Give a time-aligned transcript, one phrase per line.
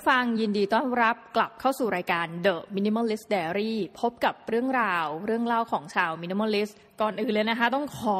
[0.00, 8.18] ผู้ฟังยินดีต้อนรับกลับเข้าสู่รายการ The Minimalist Diary พบกับเรื่องราว เรื่องเล่าของชาว Minimalist ก่อนอื่นเลยนะคะ ต้องขอ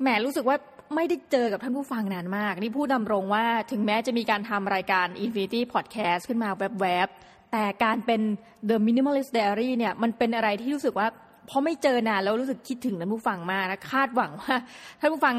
[0.00, 0.56] แหมรู้สึกว่า
[0.94, 8.20] ไม่ได้เจอกับท่านผู้ฟังนานมาก นี่พูดดำรงว่าถึงแม้จะมีการทำรายการ Infinity Podcast ขึ้นมาแวบๆ แต่การเป็น
[8.68, 11.08] The Minimalist Diary เนี่ยมันเป็นอะไรที่รู้สึกว่า
[11.48, 14.54] พอไม่เจอนานแล้วรู้สึกคิดถึงท่านผู้ฟังมากนะคาดหวังว่า
[15.00, 15.36] ท่านผู้ฟัง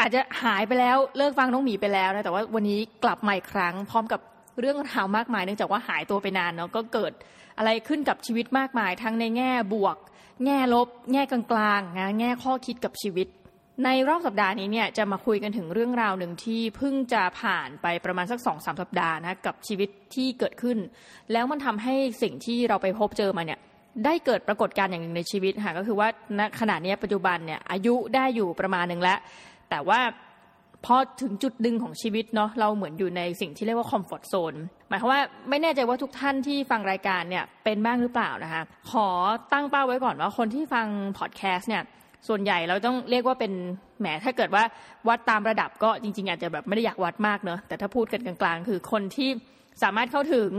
[0.00, 4.20] อาจจะหายไปแล้วเลิกฟังน้องหมีไปแล้วนะแต่ว่าวันนี้กลับมาอีกครั้ง พร้อมกับ
[4.58, 7.12] เรื่องราวมากมายเนื่องจากว่าหายตัวไปนานเนาะก็เกิด
[7.58, 9.96] อะไรขึ้นกับชีวิตมากมาย ทั้งในแง่บวก
[10.44, 13.28] แง่ลบ แง่กลางๆนะแง่ข้อคิดกับชีวิต
[13.84, 20.78] ในรอบสัปดาห์นี้เนี่ยจะมาคุยกันถึงเรื่องราวหนึ่งที่เพิ่งจะผ่านไปประมาณสักสองสามสัปดาห์นะกับชีวิตที่เกิดขึ้น
[21.32, 23.60] แล้วมันทำให้สิ่งที่เราไปพบเจอมาเนี่ย
[24.04, 29.18] ได้เกิดปรากฏการณ์อย่างหนึ่งในชีวิตค่ะก็คือว่าณขณะนี้ปัจจุบันเนี่ยอายุได้อยู่ประมาณหนึ่งแล้ว
[29.70, 30.00] แต่ว่า
[30.86, 34.54] พอถึงจุดหนึ่งของชีวิตเนาะเราเหมือนอยู่ในสิ่งที่เรียกว่า comfort zone
[34.88, 39.08] หมายความว่าไม่แน่ใจว่าทุกท่านที่ฟังรายการเนี่ยเป็นบ้างหรือเปล่านะคะขอ
[39.52, 40.86] ตั้งเป้าไว้ก่อนว่าคนที่ฟัง
[41.18, 41.82] พอดแคสต์เนี่ย
[42.28, 43.52] ส่วนใหญ่เราต้องเรียกว่าเป็น
[44.00, 44.64] แหมถ้าเกิดว่า
[45.08, 49.30] วัดตามระดับก็จริง ๆ อาจจะแบบไม่ได้อยากวัดมากเนอะแต่ถ้าพูดกันกลางๆ คือคนที่
[49.82, 50.50] สามารถเข้าถึง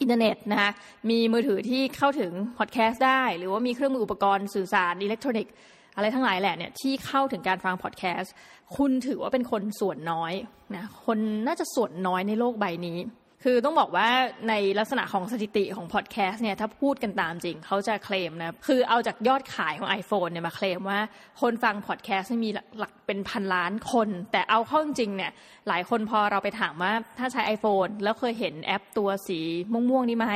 [0.00, 0.70] อินเทอร์เน็ตนะคะ
[1.10, 5.54] มีมือถือที่เข้าถึงพอดแคสต์ได้ หรือว่ามีเครื่องมืออุปกรณ์สื่อสารอิเล็กทรอนิกส์
[5.96, 8.32] อะไรทั้งหลายแหละเนี่ยที่เข้าถึงการฟังพอดแคสต์
[8.76, 10.32] คุณถือว่าเป็นคนส่วนน้อย
[10.76, 12.98] นะคนน่าจะส่วนน้อยในโลกใบนี้
[13.46, 14.08] คือต้องบอกว่า
[14.48, 21.00] ในลักษณะของสถิติของพอดแคสต์เนี่ยถ้าพูดกันตามจริง เขาจะเคลมนะคือเอาจากยอดขายของ iPhone เนี่ยมาเคลมว่า
[21.40, 25.32] คนฟังพอดแคสต์มีหลักเป็นพันล้านคน แต่เอาเข้าจริงเนี่ย
[25.68, 29.38] หลายคนพอเราไปถามว่าถ้าใช้ iPhone แล้วเคยเห็นแอปตัวสี
[29.72, 30.28] ม่วงๆนี่ไหม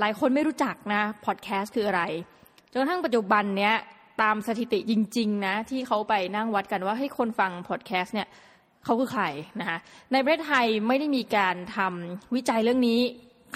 [0.00, 2.02] หลายคนไม่รู้จักนะพอดแคสต์คืออะไร
[2.72, 3.74] จนกระทั่งปัจจุบันเนี้ย
[4.20, 8.28] ตามสถิติจริง ๆ นะ ที่เขาไปนั่งวัดกันว่าให้คนฟังพอดแคสต์เนี่ย
[8.84, 9.24] เขาคือใคร
[9.60, 9.78] นะคะ
[10.12, 13.00] ในประเทศไทยไม่ได้มีการทำวิจัยเรื่องนี้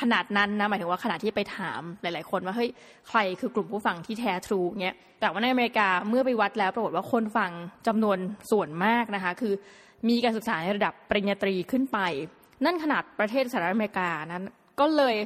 [0.01, 2.71] ขนาดนั้นนะหมายถึงว่าขนาดที่ไปถามหลาย ๆ คนว่าเฮ้ย
[3.09, 7.51] ใครคือกลุ่มผู้ฟังที่แท้ทรูเนี่ยแต่ว่าในอเมริกาเมื่อไปวัดแล้วปรากฏว่าคนฟัง
[7.87, 8.19] จำนวน
[8.51, 9.55] ส่วนมากนะคะ คือ
[10.09, 11.99] มีการศึกษาในระดับปริญญาตรีขึ้นไป
[12.65, 14.45] นั่นขนาดประเทศสหรัฐอเมริกานั้น
[14.81, 15.17] ก็เลย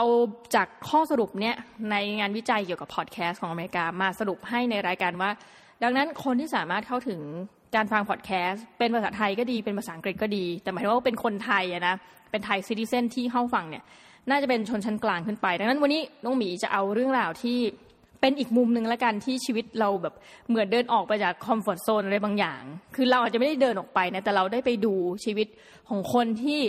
[0.00, 0.10] เอา
[0.54, 1.56] จากข้อสรุปเนี้ย
[1.90, 5.30] ในงานวิจัยเกี่ยวกับพอดแคสต์ของอเมริกามาสรุปให้ในรายการว่า
[5.82, 7.20] ดังนั้นคนที่สามารถเข้าถึง
[7.74, 11.94] การฟังพอดแคสต์เป็นภาษาไทยก็ดีเป็นภาษาอังกฤษก็ดี แต่หมายถึงว่าเป็นคนไทยนะ
[12.30, 13.84] เป็นไทย citizen ที่เข้าฟังเนี่ย
[14.30, 17.58] น่าจะเป็นชนชั้นกลางขึ้นไป ดังนั้นวันนี้น้องหมีจะเอาเรื่องราวที่
[18.20, 20.14] เป็นอีกมุมหนึ่งแล้วกันที่ชีวิตเราแบบ
[20.48, 22.62] เหมือนเดินออกไปจาก comfort zone อะไรบางอย่าง
[22.94, 24.94] คือเราอาจจะไม่ได้เดินออกไปนะแต่เราได้ไปดู
[25.24, 25.46] ชีวิต
[25.88, 26.60] ของคนที่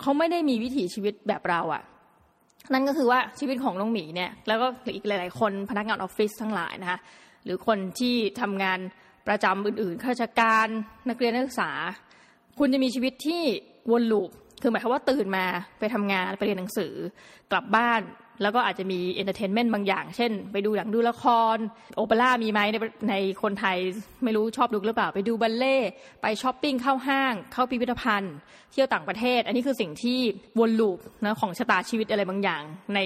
[0.00, 1.82] เขาไม่ได้มีวิถีชีวิตแบบเราอะ
[2.72, 6.98] นั่นก็คือว่าชีวิตของน้องหมีเนี่ยแล้วก็อีกหลาย ๆ คนพนักงานออฟฟิศทั้งหลายนะคะ
[7.44, 8.78] หรือคนที่ทำงาน
[9.28, 10.68] ประจำอื่น ๆ ข้าราชการ
[11.08, 11.70] นักเรียนนักศึกษา
[12.58, 13.42] คุณจะมีชีวิตที่
[13.90, 14.30] วน loop
[14.62, 15.44] คือหมายความว่าตื่นมา
[15.78, 16.92] ไปทำงานไปเรียนหนังสือ
[17.50, 18.00] กลับบ้าน
[18.42, 21.56] แล้วก็อาจจะมี entertainment บางอย่าง เช่น ไปดูหนังดูละครร
[21.96, 22.76] โอเปร่ามีไหมใน
[23.10, 23.76] ในคนไทย
[24.24, 25.76] ไม่รู้ชอบดูหรือเปล่า ไปดูบัลเล่
[26.22, 28.34] ไปช้อปปิ้งเข้าห้าง เข้าพิพิธภัณฑ์
[28.72, 30.18] เที่ยวต่างประเทศ อันนี้คือสิ่งที่
[30.58, 32.62] วนลูปนะของชะตาชีวิตอะไรบางอย่าง
[32.94, 33.00] ใน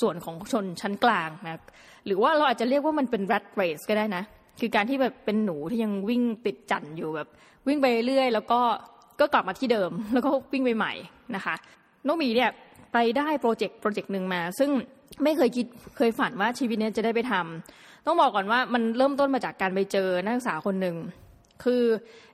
[0.00, 1.60] ส่วนของชนชั้นกลางนะ
[2.06, 4.22] หรือว่าเราอาจจะเรียกว่ามันเป็น rat race ก็ได้นะ
[4.60, 7.28] คือการที่แบบเป็นหนูที่ยังวิ่งติดจันอยู่แบบ
[7.68, 8.60] วิ่งไปเรื่อยแล้วก็
[9.20, 10.92] ก็กลับมาที่เดิมแล้วก็วิ่งไปใหม่
[11.36, 11.54] นะคะ
[12.06, 12.50] น้องมีเนี่ย
[12.92, 14.70] ไปได้โปรเจกต์โปรเจกต์หนึ่งมา ซึ่ง
[15.22, 20.96] ไม่เคยคิดเคยฝันว่าชีวิตนี้จะได้ไปทำต้องบอกก่อนว่ามันเริ่มต้นมาจากการไปเจอนักศึกษาคนหนึ่ง
[21.64, 21.82] คือ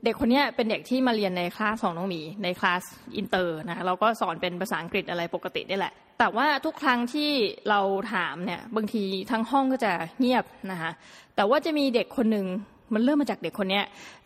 [0.04, 2.82] เด็กคนนี้เป็นเด็กที่มาเรียนในคลาสของน้องหมีใน class
[3.16, 7.30] inter นะเราก็สอนเป็นภาษาอังกฤษอะไรปกตินี่แหละ แต่ว่าทุกครั้งที่
[7.68, 7.80] เรา
[8.12, 10.90] ถามเนี่ยบางทีทั้งห้องก็จะเงียบนะคะ
[11.36, 12.46] แต่ว่าจะมีเด็กคนหนึ่ง
[12.94, 13.80] มันเริ่มมาจากเด็กคนนี้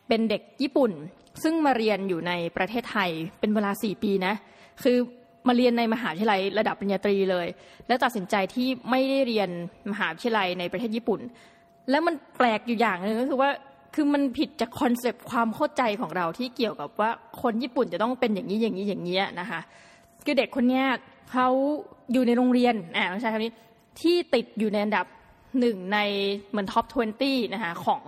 [0.09, 0.93] เป็นเด็กญี่ปุ่น
[1.43, 3.11] ซึ่งมาเรียนอยู่ในประเทศไทย
[3.41, 4.35] เป็นเวลาสี่ปีนะ
[4.83, 4.97] คือ
[5.49, 7.47] มาเรียนในมหาวิทยาลัยระดับปริญญาตรีเลย
[7.87, 9.49] แล้วตัดสินใจที่ไม่ได้เรียน
[9.91, 11.21] มหาวิทยาลัยในประเทศญี่ปุ่น
[11.91, 13.51] แล้วมันแปลกอยู่อย่างหนึ่งก็คือว่า
[13.95, 17.11] คือมันผิดจาก concept ความเข้าใจของเราที่เกี่ยวกับว่า
[17.43, 19.61] คนญี่ปุ่นจะต้องเป็นอย่างนี้อย่างนี้อย่างนี้นะคะ
[20.25, 20.83] คือเด็กคนนี้
[21.33, 21.49] เขา
[22.13, 23.53] อยู่ในโรงเรียนอ่าใช่คำนี้
[24.01, 25.07] ที่ติดอยู่ในอันดับ
[25.61, 25.99] หนึ่งใน
[26.51, 26.85] เหมือน top
[27.21, 28.03] 20 นะคะของ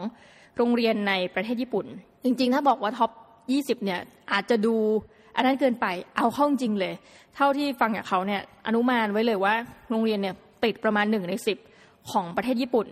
[0.56, 1.87] โรงเรียนในประเทศญี่ปุ่น
[2.25, 3.10] จริง ๆ ถ้าบอกว่า top
[3.49, 4.00] 20 เนี่ย
[4.32, 4.75] อาจจะดู
[5.37, 5.87] อันนั้นเกินไป
[6.17, 6.94] เอาเข้าจริงเลย
[7.37, 9.55] เท่าที่ฟังจากเขาเนี่ยอนุมานไว้เลยว่า
[9.90, 10.34] โรงเรียนเนี่ย
[10.64, 11.58] ติดประมาณหนึ่งในสิบ
[12.11, 12.87] ของประเทศญี่ปุ่น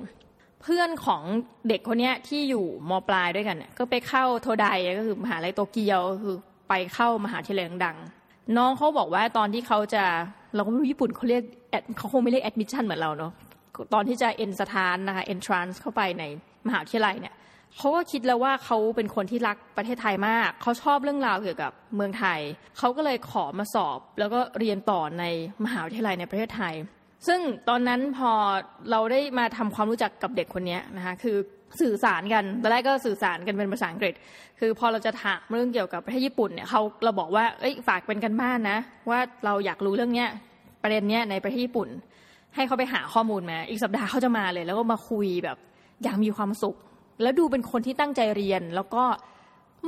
[0.63, 1.23] เพื่อนของ
[1.69, 4.67] เด็กคนนี้ที่อยู่มปลายด้วยกันก็ไปเข้าโทได
[4.99, 6.37] ก็คือมหาลัยโตเกียวคือ
[6.69, 10.05] ไปเข้ามหาวิทยาลัยดังๆน้องเขาบอกว่าตอนที่เขาจะ
[10.55, 11.43] เราก็ไม่รู้ญี่ปุ่นเขาเรียก
[11.97, 13.33] เขาคงไม่เรียก admission เหมือนเราเนาะ
[13.95, 16.25] ตอนที่จะเอ็นสถานนะคะเอนทรานส์เข้าไปใน
[16.67, 17.35] มหาวิทยาลัยเนี่ย
[17.77, 22.41] เขาก็คิดแล้วว่าเขาเป็นคนที่รักประเทศไทยมาก เขาชอบเรื่องราวเกี่ยวกับเมืองไทย
[22.79, 25.25] เขาก็เลยขอมาสอบ แล้วก็เรียนต่อใน
[25.65, 26.75] มหาวิทยาลัยในประเทศไทย
[27.27, 28.31] ซึ่งตอนนั้นพอ
[28.91, 31.37] เราได้มาทำความรู้จักกับเด็กคนนี้นะคะคือ
[31.81, 34.15] สื่อสารกันตอนแรกก็สื่อสารกันเป็นภาษาอังกฤษ
[34.61, 38.79] คือพอเราจะถามเรื่องเกี่ยวกับประเทศญี่ปุ่นเนี่ยเขาเราบอกว่าเอ้ยฝากเป็นกันบ้านนะ
[39.11, 40.29] ว่าเราอยากรู้เรื่องเนี้ย
[40.83, 41.89] ประเด็นเนี้ยในประเทศญี่ปุ่น
[42.55, 45.57] ให้เขาไปหาข้อมูลมา อีกสัปดาห์เขาจะมาเลย แล้วก็มาคุยแบบ
[46.03, 46.77] อย่างมีความสุข
[47.23, 49.05] แล้วดูเป็นคนที่ตั้งใจเรียน แล้วก็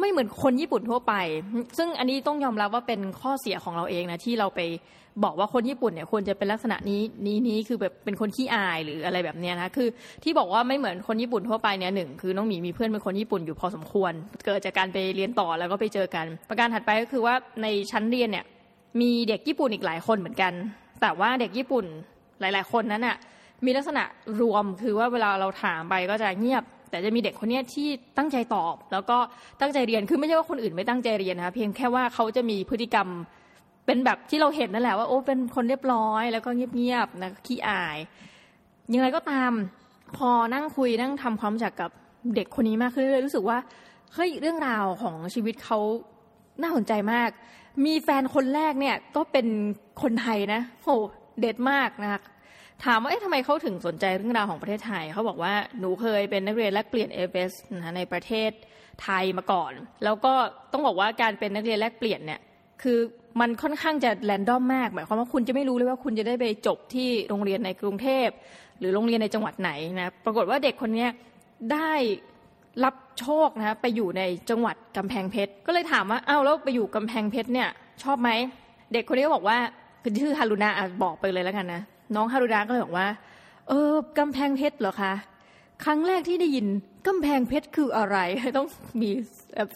[0.00, 1.14] ไม่เหมือนคนญี่ปุ่นทั่วไป
[1.78, 4.60] ซึ่งอันนี้ต้องยอมรับว่าเป็นข้อเสียของเราเองนะที่เราไป
[5.24, 9.88] บอกว่าคนญี่ปุ่นเนี่ยควรจะเป็นลักษณะนี้นี้นี้คือแบบเป็นคนขี้อายหรืออะไรแบบเนี้ยนะคือ
[10.22, 14.12] ที่บอกว่าไม่เหมือนคนญี่ปุ่นทั่วไปเนี่ยหนึ่งคือน้องหมีมีเพื่อนเป็นคนญี่ปุ่นอยู่พอสมควร
[14.44, 18.44] เกิดจากการไปเรียนต่อแล้วก็ไปเจอกัน ประการถัดไปก็คือว่าในชั้นเรียนเนี่ย
[19.00, 20.52] มีเด็กญี่ปุ่นอีกหลายคนเหมือนกัน
[21.00, 21.84] แต่ว่าเด็กญี่ปุ่น
[22.40, 23.16] หลาย ๆ คนนั้นอะ
[23.64, 24.04] มีลักษณะ
[24.40, 29.18] รวมคือว่าเวลาเราถามไปก็จะเงียบ แต่จะมีเด็กคนนี้ที่ตั้งใจตอบ แล้วก็
[29.60, 33.08] ตั้งใจเรียนคือไม่ใช่ว่าคนอื่นไม่ตั้งใจเรียนนะคะเพียงแค่ว่าเขาจะมีพฤติกรรม
[33.86, 37.98] เป็นแบบที่เราเห็นนั่นแหละว่าโอ้เป็นคนเรียบร้อยแล้วก็เงียบๆนะขี้อาย
[38.94, 39.52] ยังไงก็ตาม
[40.16, 41.90] พอนั่งคุยนั่งทำความรู้จักกับ
[42.34, 43.58] เด็กคนนี้มากขึ้นเลยรู้สึกว่า
[44.14, 45.78] เฮ้ยเรื่องราวของชีวิตเขา
[46.62, 47.30] น่าสนใจมาก
[47.84, 49.46] มีแฟนคนแรกเนี่ยก็เป็น
[50.02, 50.88] คนไทยนะโห
[51.40, 52.20] เด็ดมากนะคะ
[52.86, 58.50] ถามว่าเอ๊ะทำไมเขาถึงสนใจเรื่องราวของประเทศไทย เขาบอกว่าหนูเคยเป็นนักเรียนแลกเปลี่ยนเอเวสนะในประเทศ
[59.02, 59.72] ไทยมาก่อน
[60.04, 60.34] แล้วก็
[60.72, 62.40] ต้องบอกว่าการเป็นนักเรียนแลกเปลี่ยนเนี่ย
[62.82, 62.98] คือ
[63.40, 68.28] มันค่อนข้างจะแรนดอมมากหมายความว่าคุณจะไม่รู้เลยว่าคุณจะได้ไปจบที่โรงเรียนในกรุงเทพ
[68.78, 69.70] หรือโรงเรียนในจังหวัดไหน
[70.00, 71.06] นะปรากฏว่าเด็กคนนี้
[71.72, 71.92] ได้
[72.84, 77.68] รับโชคนะไปอยู่ในจังหวัดกำแพงเพชรก็เลยถามว่าเอ้าแล้วไปอยู่กำแพงเพชรเนี่ย
[78.02, 78.30] ชอบไหม
[78.92, 79.58] เด็กคนนี้ก็บอกว่า
[80.02, 80.70] คือชื่อฮารุณา
[81.02, 81.82] บอกไปเลยแล้วกันนะ
[82.16, 83.08] น้องฮารุณาก็เลยบอกว่า
[83.68, 85.12] เออกำแพงเพชรเหรอคะ
[85.84, 86.66] ครั้งแรกที่ได้ยิน
[87.06, 88.16] กำแพงเพชรคืออะไร
[88.58, 88.68] ต้อง
[89.02, 89.10] มี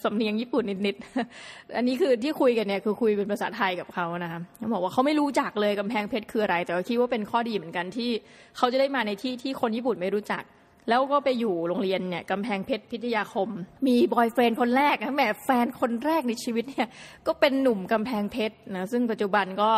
[0.03, 8.09] สำเนียงญี่ปุ่นนิดๆ อันนี้คือที่คุยกันเนี่ยคือคุยเป็นภาษาไทยกับเขานะคะเขาบอกว่าเขาไม่รู้จักเลยกำแพงเพชรคืออะไร แต่ว่าคิดว่าเป็นข้อดีเหมือนกันที่
[8.57, 10.43] เขาจะได้มาในที่ที่คนญี่ปุ่นไม่รู้จัก
[10.89, 13.49] แล้วก็ไปอยู่โรงเรียนเนี่ยกำแพงเพชรพิทยาคม
[13.87, 16.87] มีบอยเฟรนคนแรกนะแหมแฟนคนแรกในชีวิตเนี่ย
[17.27, 19.69] ก็เป็นหนุ่มกำแพงเพชรนะซึ่งปัจจุบันก็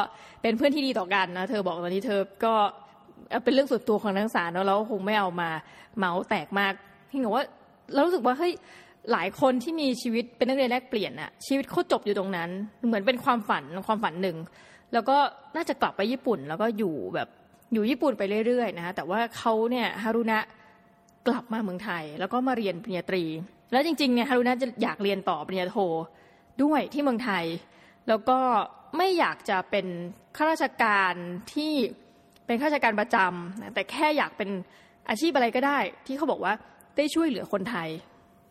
[0.41, 2.53] เป็นเพื่อนที่ดีต่อกันนะเธอบอกตอนนี้เธอก็
[3.44, 5.50] เป็นเรื่องส่วนตัวของนักศึกษาเนาะแล้วคงไม่เอามา
[5.97, 6.73] เมาส์แตกมาก
[7.09, 7.45] ที่บอกว่า
[7.94, 8.53] เรารู้สึกว่าเฮ้ย
[9.11, 12.50] หลายคนที่มีชีวิตเป็นนักเรียนแลกเปลี่ยนอะชีวิตเขาจบอยู่ตรงนั้น
[12.88, 14.38] เหมือนเป็นความฝันความฝันหนึ่ง
[14.94, 15.17] แล้วก็
[15.56, 17.27] น่าจะกลับไปญี่ปุ่น แล้วก็อยู่แบบ
[17.73, 20.39] อยู่ญี่ปุ่นไปเรื่อยๆนะคะแต่ว่าเขาเนี่ยฮารุณะ
[21.30, 23.24] กลับมาเมืองไทย แล้วก็มาเรียนปริญญาตรี
[23.72, 25.78] แล้วจริงๆเนี่ยฮารุณะจะอยากเรียนต่อปริญญาโท
[26.64, 27.46] ด้วยที่เมืองไทย
[28.08, 28.40] แล้วก็
[28.98, 29.86] ไม่อยากจะเป็น
[30.38, 31.14] ข้าราชการ
[31.54, 31.74] ที่
[32.46, 34.50] เป็นข้าราชการประจำแต่แค่อยากเป็น
[35.10, 36.54] อาชีพอะไรก็ได้ ที่เขาบอกว่า
[36.98, 37.90] ได้ช่วยเหลือคนไทย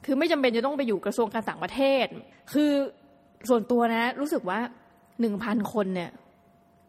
[0.05, 2.07] คือไม่จำเป็นจะต้องไปอยู่กระทรวงการต่างประเทศ
[2.53, 2.71] คือ
[3.49, 4.61] ส่วนตัวนะรู้สึกว่า
[5.21, 6.11] หนึ่งพันคนเนี่ย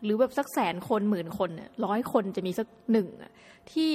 [0.04, 3.08] หรือแบบสักแสนคนหมื่นคนเนี่ยร้อยคนจะมีสักหนึ่ง
[3.72, 3.92] ที่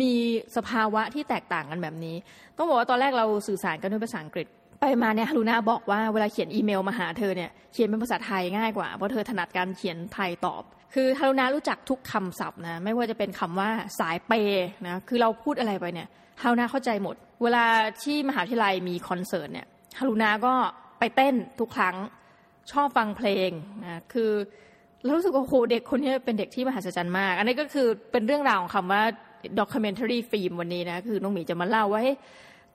[0.00, 0.14] มี
[0.56, 2.16] สภาวะที่แตกต่างกันแบบนี้
[2.56, 4.46] ต้องบอกว่าตอนแรกเราสื่อสารกันด้วยภาษาอังกฤษ
[4.80, 10.62] ไปมาเนี่ยฮารุนาบอกว่าเวลาเขียนอีเมลมาหาเธอเนี่ยเขียนเป็นภาษาไทยง่ายกว่าเพราะเธอถนัดการเขียนไทยตอบ
[10.94, 13.68] คือฮารุนารู้จักทุกคำศัพท์นะไม่ว่าจะเป็นคำว่า
[13.98, 14.32] สายเป
[14.86, 16.08] นะคือเราพูดอะไรไปเนี่ย
[16.40, 17.64] ฮารุนาเข้าใจหมด เวลา
[18.02, 19.66] ที่มหาวิทยาลัยมีคอนเสิร์ตเนี่ย
[19.98, 20.54] ฮารุนาก็
[20.98, 21.96] ไปเต้นทุกครั้ง
[22.72, 23.50] ชอบฟังเพลง
[23.82, 24.30] นะคือ
[25.02, 29.02] เรารู้สึกว่าโหเด็กคนนี้เป็นเด็กที่มหัศจรรย์มาก อันนี้ก็คือเป็นเรื่องราวของคำว่า
[29.60, 32.02] documentary film วันนี้นะคือน้องหมีจะมาเล่าว่า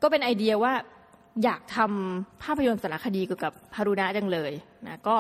[0.02, 0.74] ก็เป็นไอเดียว่า
[1.44, 4.52] อยากทำภาพยนตร์สารคดีเกี่ยวกับฮารุนะจังเลย
[4.88, 5.18] นะก็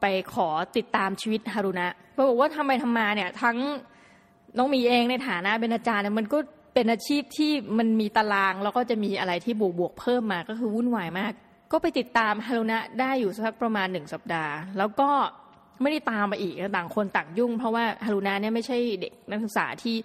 [0.00, 1.86] ไปขอติดตามชีวิตฮารุนะ
[2.28, 3.56] บอกว่าทำไมทำมาเนี่ยทั้ง
[4.58, 6.38] น้องมีเองในฐานะเป็นอาจารย์เนี่ยมันก็
[6.74, 11.32] เป็นอาชีพที่มันมีตาราง แล้วก็จะมีอะไรที่บวกบวกเพิ่มมาก็คือวุ่นวายมาก
[11.72, 15.10] ก็ไปติดตามฮารุนะได้อยู่สักประมาณหนึ่งสัปดาห์ แล้วก็
[15.82, 19.96] ไม่ได้ตามมาอีกต่างคนต่างยุ่ง เพราะว่าฮารุนะเนี่ยไม่ใช่เด็กนักศึกษาที่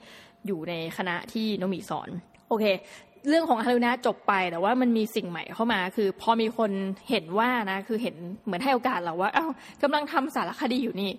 [0.47, 2.09] อยู่ในคณะที่น้องมีสอน
[2.49, 2.65] โอเค
[3.29, 6.71] เรื่องของฮารุนะจบไปแต่ว่ามันมีสิ่งใหม่เข้ามา คือพอมีคน
[7.09, 9.47] เห็นว่านะคือเห็นเหมือนให้โอกาสเราว่า เอ้า
[9.83, 11.11] กำลังทำสารคดีอยู่นี่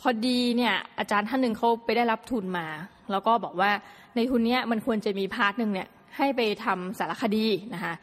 [0.00, 2.66] พอดีเนี่ยอาจารย์ท่านหนึ่งเขาไปได้รับทุนมา
[3.10, 3.70] แล้วก็บอกว่า
[4.16, 7.94] ในทุนนี้มันควรจะมีพาร์ทหนึ่งเนี่ยให้ไปทำสารคดีนะคะ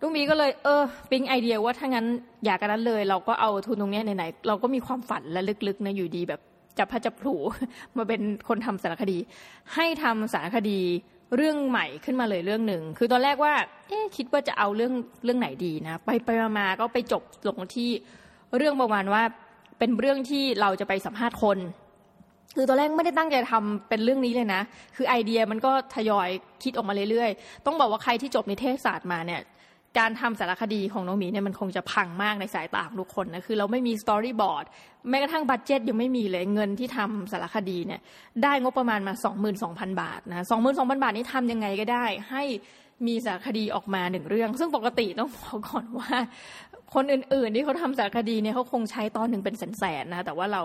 [0.00, 2.06] ลุงมีก็เลยเออปิ๊งไอเดียว่าถ้างั้น
[2.44, 6.40] อยากกันนั้นเลย เราก็เอาทุนตรงนี้ไหนๆเราก็มีความฝันและลึกๆนะอยู่ดีแบบ
[6.80, 7.34] จับพระจับผู
[7.96, 9.18] มาเป็นคนทำสารคดี
[9.74, 10.80] ให้ทำสารคดี
[11.36, 13.54] เรื่องใหม่ขึ้นมาเลยเรื่องหนึ่ง คือตอนแรกว่า
[13.88, 14.92] เอ๊คิดว่าจะเอาเรื่อง
[15.24, 17.90] เรื่องไหนดีนะ ไปไปมาก็ไปจบลงที่
[18.56, 19.22] เรื่องประมาณว่า
[19.78, 21.58] เป็นเรื่องที่เราจะไปสัมภาษณ์คน
[22.56, 24.62] คือตอนแรกไม่ได้ตั้งใจทำเป็นเรื่องนี้เลยนะ
[24.96, 26.28] คือไอเดียมันก็ทยอย
[26.62, 29.40] คิดออกมาเรื่อยๆ ต้องบอกว่าใครที่จบนิเทศศาสตร์มาเนี่ย
[29.98, 34.64] การทำสารคดีของน้องหมีเนี่ยมันคงจะพังมากในสายตาของทุกคนนะคือเราไม่มี storyboard
[35.08, 38.00] แม้กระทั่ง budget ยังไม่มีเลยเงินที่ทำสารคดีเนี่ย
[38.42, 39.14] ได้งบประมาณมา
[39.56, 42.44] 22,000 บาทนะ22,000บาทนี้ทำยังไงก็ได้ ให้
[43.06, 46.10] มีสารคดีออกมาหนึ่งเรื่อง ซึ่งปกติต้องบอกก่อนว่า
[46.94, 50.62] คนอื่นๆที่เขาทำสารคดีเนี่ยเขาคงใช้ตอนหนึ่งเป็นแสนๆนะแต่ว่าเรา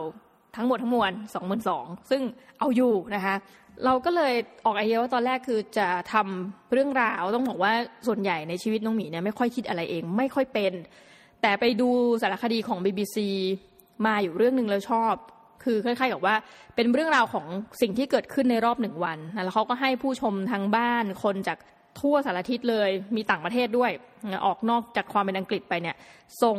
[0.55, 2.21] ทั้งหมดทั้งมวลสองหมื่นสองซึ่ง
[2.59, 3.35] เอาอยู่นะคะ
[3.83, 4.33] เราก็เลย
[4.65, 7.73] ออกไอเดียว่าตอนแรกคือจะทำเรื่องราวต้องบอกว่า
[8.07, 10.73] ส่วนใหญ่ในชีวิตน้องหมีเนี่ยไม่ค่อยคิดอะไรเอง ไม่ค่อยเป็น
[11.41, 11.89] แต่ไปดู
[12.21, 13.17] สารคดีของ BBC
[14.05, 15.13] มาอยู่เรื่องหนึ่งแล้วชอบ
[15.63, 16.35] คือคล้ายๆกับว่า
[16.75, 17.45] เป็นเรื่องราวของ
[17.81, 21.57] สิ่งที่เกิดขึ้นในรอบหนึ่งวันแล้วเขาก็ให้ผู้ชมทางบ้านคนจาก
[21.99, 23.91] ทั่วสารทิศเลยมีต่างประเทศด้วย
[24.45, 25.95] ออกนอกจากความเป็นอังกฤษไปเนี่ย
[26.43, 26.57] ส่ง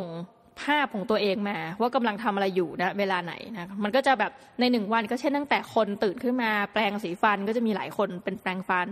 [0.63, 8.89] ภาพของตัวเองมา ว่ากำลังทำอะไรอยู่นะเวลาไหนนะมันก็จะแบบในหนึ่งวันก็เช่นตั้งแต่คนตื่นขึ้นมาแปลงสีฟันก็จะมีหลายคนเป็นแปลงฟัน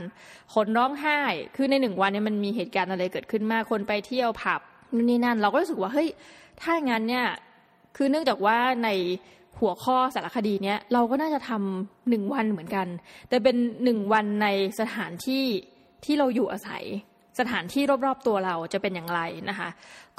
[0.54, 1.20] คนร้องไห้
[1.56, 4.60] คือในหนึ่งวันเนี้มันมีเหตุการณ์อะไรเกิดขึ้นมากคนไปเที่ยวผับ
[5.08, 6.08] นี่นั่น เราก็รู้สึกว่าเฮ้ย
[6.60, 7.26] ถ้างั้นเนี่ย
[7.96, 8.88] คือเนื่องจากว่าใน
[9.60, 12.86] หัวข้อสารคดีเนี้ยเราก็น่าจะทำหนึ่งวันเหมือนกัน
[13.28, 14.48] แต่เป็นหนึ่งวันใน
[14.80, 15.44] สถานที่
[16.04, 16.84] ที่เราอยู่อาศัย
[17.38, 19.68] สถานที่รอบๆตัวเราจะเป็นอย่างไรนะคะ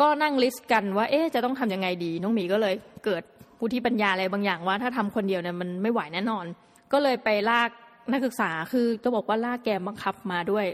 [0.02, 3.24] ก็นั่งลิสต์กันว่า เอ๊จะต้องทํำยังไงดี น้องหมีก็เลยเกิด
[3.58, 6.46] ผู้ที่ปัญญาอะไรบางอย่างว่าถ้าทำคนเดียวเนี่ยมันไม่ไหวแน่นอน
[6.92, 7.70] ก็เลยไปลาก
[8.12, 10.66] นักศึกษาคือจะบอกว่าลากแกมบังคับมาด้วย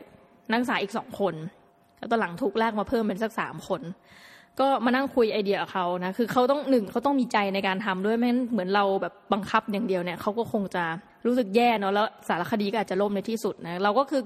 [0.49, 1.33] นักศึกษาอีกสองคน
[1.97, 3.81] แล้วตอนหลังถูกลากมาเพิ่มเป็นสักสามคน
[4.59, 10.83] ก็มานั่งคุยไอเดียกับเขานะคือเขาต้องหนึ่งเขาต้องมีใจในการทำด้วยไม่งั้นเหมือนเราแบบบังคับอย่างเดียวเนี่ยเขาก็คงจะ
[11.25, 14.21] รู้สึกแย่เนาะแล้วสารคดีก็อาจจะล่มในที่สุดนะเราก็คือ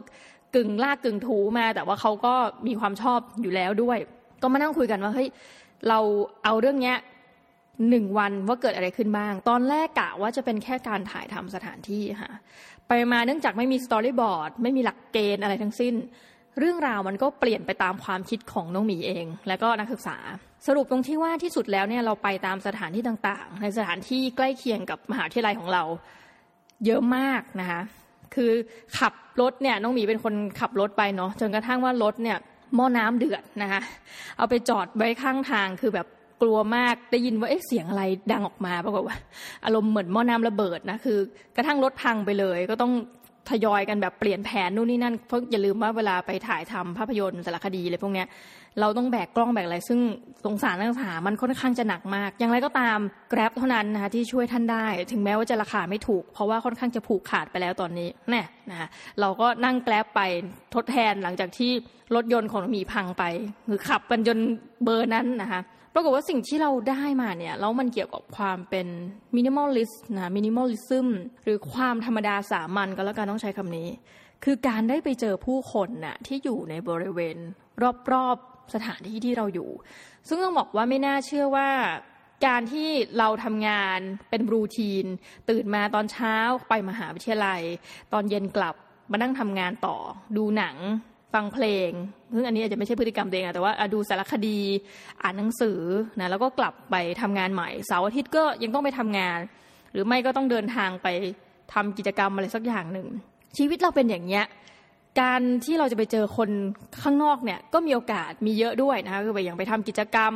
[0.56, 2.34] กึ่งลากกึ่งถูมา แต่ว่าเขาก็
[2.68, 3.98] มีความชอบอยู่แล้วด้วย
[4.42, 5.30] ก็มานั่งคุยกันว่าเฮ้ย
[5.90, 6.00] เรา
[6.44, 6.98] เอาเรื่องเนี้ย
[7.90, 12.32] หนึ่งวันว่าเกิดอะไรขึ้นบ้าง ตอนแรกกะว่าจะเป็นแค่การถ่ายทำสถานที่ค่ะ
[12.88, 15.94] ไปมาเนื่องจากไม่มีสตอรี่บอร์ดไม่มีหลักเกณฑ์อะไรทั้งสิ้น
[16.60, 20.18] เรื่องราวมันก็เปลี่ยนไปตามความคิดของน้องหมีเอง และก็นักศึกษา
[20.68, 25.84] สรุปตรงที่ว่าที่สุดแล้วเนี่ยเราไปตามสถานที่ต่างๆ ในสถานที่ใกล้เคียงกับมหาวิทยาลัยของเรา
[26.86, 27.82] เยอะมากนะคะ
[28.36, 28.51] คือ
[29.00, 32.38] ขับรถเนี่ยน้องหมีเป็นคนขับรถไปเนาะจนกระทั่งว่ารถเนี่ย
[32.75, 33.82] หม้อน้ำเดือดนะคะ
[34.38, 36.08] เอาไปจอดไว้ข้างทางคือแบบ
[36.41, 39.17] กลัวมากได้ยินว่าเอ๊ะเสียงอะไรดังออกมาปรากฏว่า
[39.65, 41.17] อารมณ์เหมือนหม้อน้ำระเบิดนะคือ
[41.55, 42.94] กระทั่งรถพังไปเลย ก็ต้อง
[43.50, 48.28] ทยอยกันแบบเปลี่ยนแผนนู่นนี่นั่นเพราะอย่าลืมว่าเวลาไปถ่ายทำภาพยนตร์สารคดีอะไรพวกเนี้ย
[48.80, 50.00] เราต้องแบกกล้องแบกอะไร ซึ่ง
[50.46, 53.00] สงสารนักศึกษามันค่อนข้างจะหนักมาก อย่างไรก็ตาม
[53.32, 58.88] Grab เท่านั้นนะคะที่ช่วยท่านได้ ถึงแม้ว่าจะราคาไม่ถูก เพราะว่าค่อนข้างจะผูกขาดไปแล้วตอนนี้แน่นะคะ
[59.20, 60.22] เราก็นั่ง Grab ไป
[60.74, 61.72] ทดแทนหลังจากที่
[62.16, 63.24] รถยนต์ของมีพังไป
[63.68, 64.38] หรือขับกันจน
[64.84, 65.62] เบอร์นั้นนะคะ
[65.96, 68.88] ปรากฏว่าสิ่งที่เราได้มาเนี่ย แล้วมันเกี่ยวกับความเป็น
[69.36, 71.08] minimalist นะ minimalism
[71.44, 73.90] หรือความธรรมดาสามัญก็แล้วกันต้องใช้คำนี้
[74.44, 77.38] คือการได้ไปเจอผู้คนน่ะที่อยู่ในบริเวณ
[78.14, 78.38] รอบ
[78.74, 79.70] สถานที่ที่เราอยู่
[80.28, 81.70] ซึ่งต้องบอกว่าไม่น่าเชื่อว่า
[82.48, 84.00] การที่เราทำงาน
[84.30, 85.06] เป็น routine
[85.50, 86.36] ตื่นมาตอนเช้า
[86.70, 87.62] ไปมหาวิทยาลัย
[88.14, 88.75] ตอนเย็นกลับ
[89.12, 89.98] มานั่งทำงานต่อ
[90.38, 90.75] ดูหนัง
[91.36, 91.89] ฟังเพลง
[92.36, 94.60] ซึ่งอันนี้อาจจะไม่ใช่พฤติกรรมเองแต่ว่าดูสารคดี
[95.22, 95.80] อ่านหนังสือ
[96.20, 99.39] นะแล้วก็กลับไปทำงานใหม่เสาร์อาทิตย์ก็ยังต้องไปทำงาน
[99.92, 101.08] หรือไม่ก็ต้องเดินทางไป
[101.74, 103.08] ทำกิจกรรมอะไรสักอย่างหนึ่ง
[103.58, 104.44] ชีวิตเราเป็นอย่างเนี้ย
[105.22, 106.50] การที่เราจะไปเจอคน
[107.04, 110.34] ข้างนอกเนี่ยก็มีโอกาสมีเยอะด้วยนะคะคือไปอย่างไปทำกิจกรรม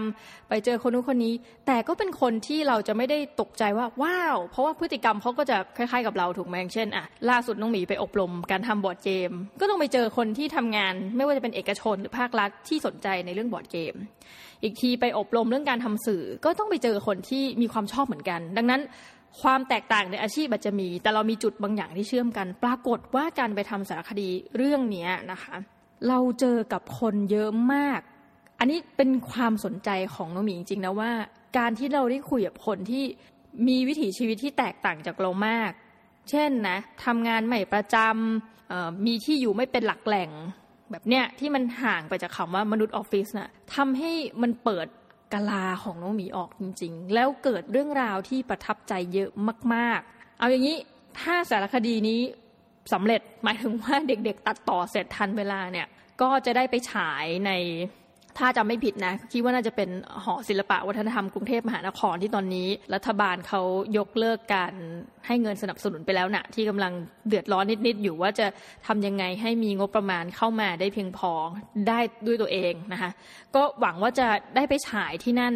[0.50, 1.34] ไปเจอคนนู้นคนนี้
[1.68, 9.32] แต่ก็เป็นคนที่เราจะไม่ได้ตกใจว่าว้าว เพราะว่าพฤติกรรมเขาก็จะคล้ายๆกับเราถูกไหมอย่างเช่นอะล่าสุดน้องหมีไปอบรมการทำบอร์ดเกม
[9.62, 13.94] ก็ต้องไปเจอคนที่ทำงาน ไม่ว่าจะเป็นเอกชนหรือภาครัฐที่สนใจในเรื่องบอร์ดเกม
[14.64, 18.82] อีกทีไปอบรมเรื่องการทำสื่อ ก็ต้องไปเจอคนที่มีความชอบเหมือนกัน ดังนั้น
[19.42, 25.56] ความแตกต่างในอาชีพอาจจะมี แต่เรามีจุดบางอย่างที่เชื่อมกัน ปรากฏว่าการไปทำสารคดีเรื่องนี้นะคะ
[26.08, 28.00] เราเจอกับคนเยอะมาก
[28.60, 31.12] อันนี้เป็นความสนใจของน้องหมีจริงๆนะว่า
[31.58, 33.04] การที่เราได้คุยกับคนที่
[33.68, 35.72] มีวิถีชีวิตที่แตกต่างจากเรามาก
[36.30, 40.30] เช่นนะทำงานใหม่ประจำมีที่อยู่ไม่เป็นหลักแหล่ง
[40.92, 44.88] แบบเนี้ยที่มันห่างไปจากคำว่ามนุษย์ออฟฟิศนะทำให้มันเปิด
[45.34, 49.30] กลาของน้องหมีออกจริง ๆ แล้วเกิดเรื่องราวที่ประทับใจเยอะ
[49.74, 50.78] มากๆ เอาอย่างนี้
[51.20, 52.22] ถ้าสารคดีนี้
[52.94, 55.88] สำเร็จหมายถึงว่าเด็กๆ ตัดต่อเสร็จทันเวลาเนี่ย
[56.22, 57.52] ก็จะได้ไปฉายใน
[58.40, 59.90] ถ้าจำไม่ผิดนะคิดว่าน่าจะเป็น
[60.24, 63.62] หอศิลปะวัฒนธรรมกรุงเทพมหานครที่ตอนนี้ รัฐบาลเขา
[63.98, 64.74] ยกเลิกการ
[65.28, 66.94] ให้เงินสนับสนุนไปแล้วนะที่กำลัง
[67.28, 68.48] เดือดร้อนนิดๆอยู่ว่าจะ
[68.88, 71.32] ทำยังไงให้มีงบประมาณเข้ามาได้เพียงพอ
[71.88, 73.12] ได้ด้วยตัวเองนะคะ
[73.56, 75.54] ก็หวังว่าจะได้ไปฉายที่นั่น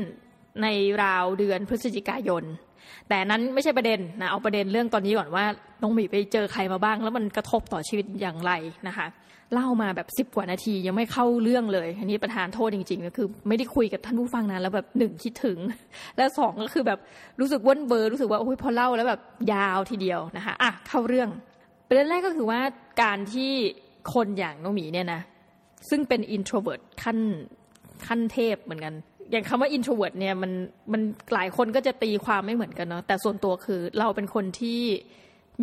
[0.63, 0.67] ใน
[1.03, 2.43] ราวเดือนพฤศจิกายน
[3.09, 5.45] แต่นั้นไม่ใช่ประเด็นนะเอาประเด็นเรื่องตอนนี้ก่อนว่า
[5.81, 8.51] น้องหมีไปเจอใครมาบ้าง แล้วมันกระทบต่อชีวิตอย่างไร
[8.87, 9.07] นะคะ
[9.53, 15.57] เล่ามาแบบสิบกว่านาทียังไม่เข้าเรื่องเลย อันนี้ประธานโทษจริงๆก็คือ ไม่ได้คุยกับท่านผู้ฟังนานแล้วแบบหนึ่งคิดถึง
[16.17, 17.00] แล้วสองก็คือแบบ
[17.39, 19.22] รู้สึกว่นเบอร์รู้สึกว่าโอ้ยพอเล่าแล้วแบบ
[19.53, 21.29] ยาวทีเดียวนะคะอะเข้าเรื่อง
[21.88, 22.60] ประเด็นแรกก็คือว่า
[23.01, 23.51] การที่
[24.13, 25.22] คนอย่างน้องหมีเนี่ยนะ
[25.89, 27.17] ซึ่งเป็น introvert ขั้น
[28.07, 28.93] ขั้นเทพเหมือนกัน
[29.31, 30.51] อย่างคำว่า introvert เนี่ยมัน
[30.93, 31.01] มัน
[31.33, 34.81] หลายคนก็จะตีความไม่เหมือนกันเนาะแต่ส่วนตัวคือเราเป็นคนที่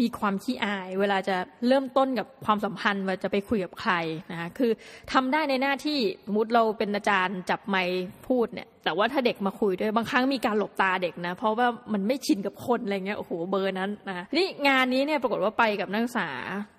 [0.00, 1.36] มีความขี้อาย เวลาจะ
[1.68, 3.92] เริ่มต้นกับความสัมพันธ์ว่าจะไปคุยกับใคร
[4.30, 4.70] นะคะคือ
[5.12, 16.28] ทำได้ในหน้าที่สมมติเราเป็นอาจารย์จับไมค์พูดเนี่ย แต่ว่าถ้าเด็กมาคุยด้วยบางครั้งมีการหลบตาเด็กนะ เพราะว่ามันไม่ชินกับคนอะไรเงี้ยโอ้โหเบอร์นั้นนะนี่งานนี้เนี่ยปรากฏว่าไปกับนักศึกษา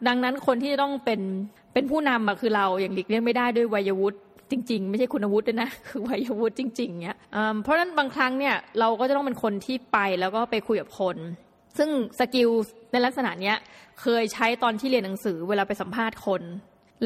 [0.08, 1.22] ดังนั้นคนที่ต้องเป็น
[1.74, 4.18] เป็นผู้นำอะคือเราอย่างหลีกเลี่ยงไม่ได้ด้วยวัยวุฒิ
[4.52, 7.18] จริง ๆ ไม่ใช่คุณวุฒิด้วยนะ คือวัยวุฒิจริงๆเนี่ย
[7.64, 11.18] เพราะฉะนั้นบางครั้งเนี่ยเราก็จะต้องเป็นคนที่ไปแล้วก็ไปคุยกับคน
[11.78, 12.50] ซึ่ง skill
[12.92, 13.58] ในลักษณะเนี้ย
[14.02, 16.42] เคยใช้ตอนที่เรียนหนังสือเวลาไปสัมภาษณ์คน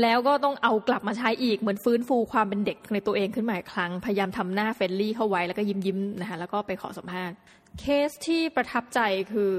[0.01, 7.35] แล้วก็ต้องเอากลับมาใช้อีกเหมือนฟื้นฟูความเป็นเด็กในตัวเองขึ้นมาอีกครั้ง พยายามทำหน้า friendly เข้าไว้แล้วก็ยิ้มยิ้มนะคะแล้วก็ไปขอสัมภาษณ์
[7.79, 8.99] เคสที่ประทับใจ
[9.33, 9.51] คือ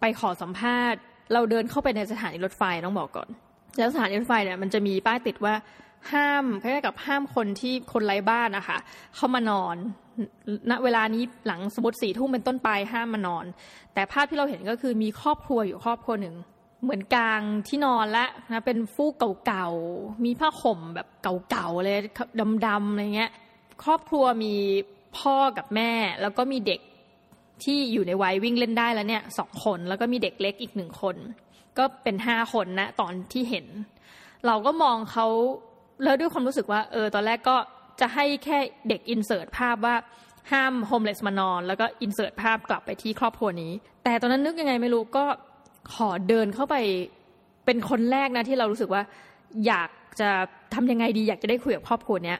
[0.00, 1.00] ไปขอสัมภาษณ์
[1.32, 3.28] เราเดินเข้าไปในสถานีรถไฟต้องบอกก่อน
[3.78, 5.54] แล้วสถานีรถไฟเนี่ยมันจะมีป้ายติดว่า
[6.12, 8.78] ห้ามคล้ายๆกับห้ามคนที่คนไร้บ้านนะคะ
[9.16, 9.76] เข้ามานอน
[10.70, 13.44] ณเวลานี้หลังสมมติสี่ทุ่มเป็นต้นไปห้ามมานอน
[13.94, 16.34] แต่ภาพที่เราเห็นก็คือมีครอบครัวอยู่ครอบครัวหนึ่ง
[16.82, 21.98] เหมือนกลางที่นอนและนะเป็นฟูกเก่าๆ มีผ้าห่มแบบเก่าๆเลย
[22.66, 23.30] ดำๆอะไรเงี้ย
[23.84, 24.54] ครอบครัวมี
[25.18, 25.90] พ่อกับแม่
[26.22, 26.80] แล้วก็มีเด็ก
[27.64, 31.16] ที่อยู่ในวัยวิ่งเล่นได้แล้วเนี่ยสองคนแล้วก็มีเด็กเล็กอีกหนึ่งคน
[31.78, 33.66] ก็เป็นห้าคนนะตอนที่เห็น
[34.46, 35.26] เราก็มองเขา
[36.04, 37.56] แล้วด้วยความรู้สึกว่า เออ ตอนแรกก็
[38.00, 39.96] จะให้แค่เด็กอินเสิร์ตภาพว่า
[40.52, 43.72] ห้ามโฮมเลสมานอน แล้วก็อินเสิร์ตภาพกลับไปที่ครอบครัวนี้
[44.04, 45.24] แต่ตอนนั้นนึกยังไงไม่รู้ก็
[45.94, 46.76] ขอเดินเข้าไป
[47.66, 49.02] เป็นคนแรกนะที่เรารู้สึกว่า
[49.66, 50.30] อยากจะ
[50.74, 52.38] ทำยังไงดี อยากจะได้คุยกับครอบครัวเนี้ย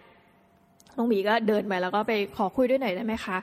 [0.96, 3.36] น้องหมีก็เดินไปแล้วก็ไปขอคุยด้วยหน่อยได้ไหมคะ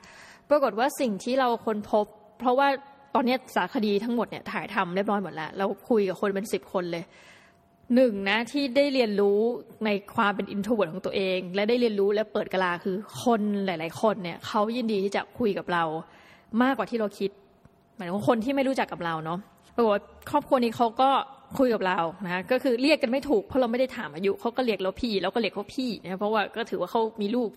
[0.50, 2.06] ปรากฏว่าสิ่งที่เราค้นพบ
[2.40, 2.68] เพราะว่า
[3.16, 7.04] ตอนนี้สารคดีทั้งหมดเนี่ยถ่ายทำเรียบร้อยหมดแล้ว เราคุยกับคนเป็นสิบคนเลย
[7.96, 9.40] หนึ่งนะที่ได้เรียนรู้
[9.86, 15.84] ในความเป็น introvert ของตัวเอง และได้เรียนรู้และเปิดกะลาคือคนหลาย ๆ คนเนี่ยเขายินดีที่จะคุยกับเรา
[16.62, 17.32] มากกว่าที่เราคิด
[17.96, 19.40] หมายถึงคนที่ไม่รู้จักกับเราเนาะ
[19.76, 20.00] ปรากฏ
[20.32, 21.10] ครอบครัวนี้เขาก็
[21.58, 27.50] คุยกับเรานะก็คือเรียกกันไม่ถูกเพราะเราไม่ได้ถามอายุเขาก็เรียกเราพี่แล้วก็เรียกเขาพี่นะเพราะว่าก็ถือว่าเขามีลูก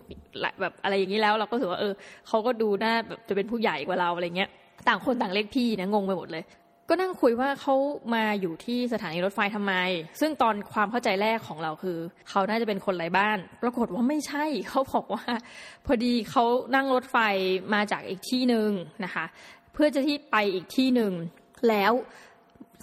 [0.61, 1.93] แบบอะไรอย่างนี้แล้ว เราก็ถือว่าเออ
[2.27, 4.49] เขาก็ดูน่าแบบจะเป็นผู้ใหญ่กว่าเราอะไรเงี้ย
[4.87, 6.43] ต่างคนต่างเรียกพี่นะงงไปหมดเลย
[6.89, 7.75] ก็นั่งคุยว่าเขา
[8.15, 9.73] มาอยู่ที่สถานีรถไฟทำไม
[10.19, 11.97] ซึ่งตอนความเข้าใจแรกของเราคือ
[12.29, 15.25] เขาน่าจะเป็นคนไร้บ้าน ปรากฏว่าไม่ใช่ เขาบอกว่า
[15.85, 16.43] พอดีเขา
[16.75, 17.17] นั่งรถไฟ
[17.73, 18.69] มาจากอีกที่หนึ่ง
[19.05, 19.25] นะคะ
[19.73, 21.13] เพื่อจะที่ไปอีกที่หนึ่ง
[21.69, 21.91] แล้ว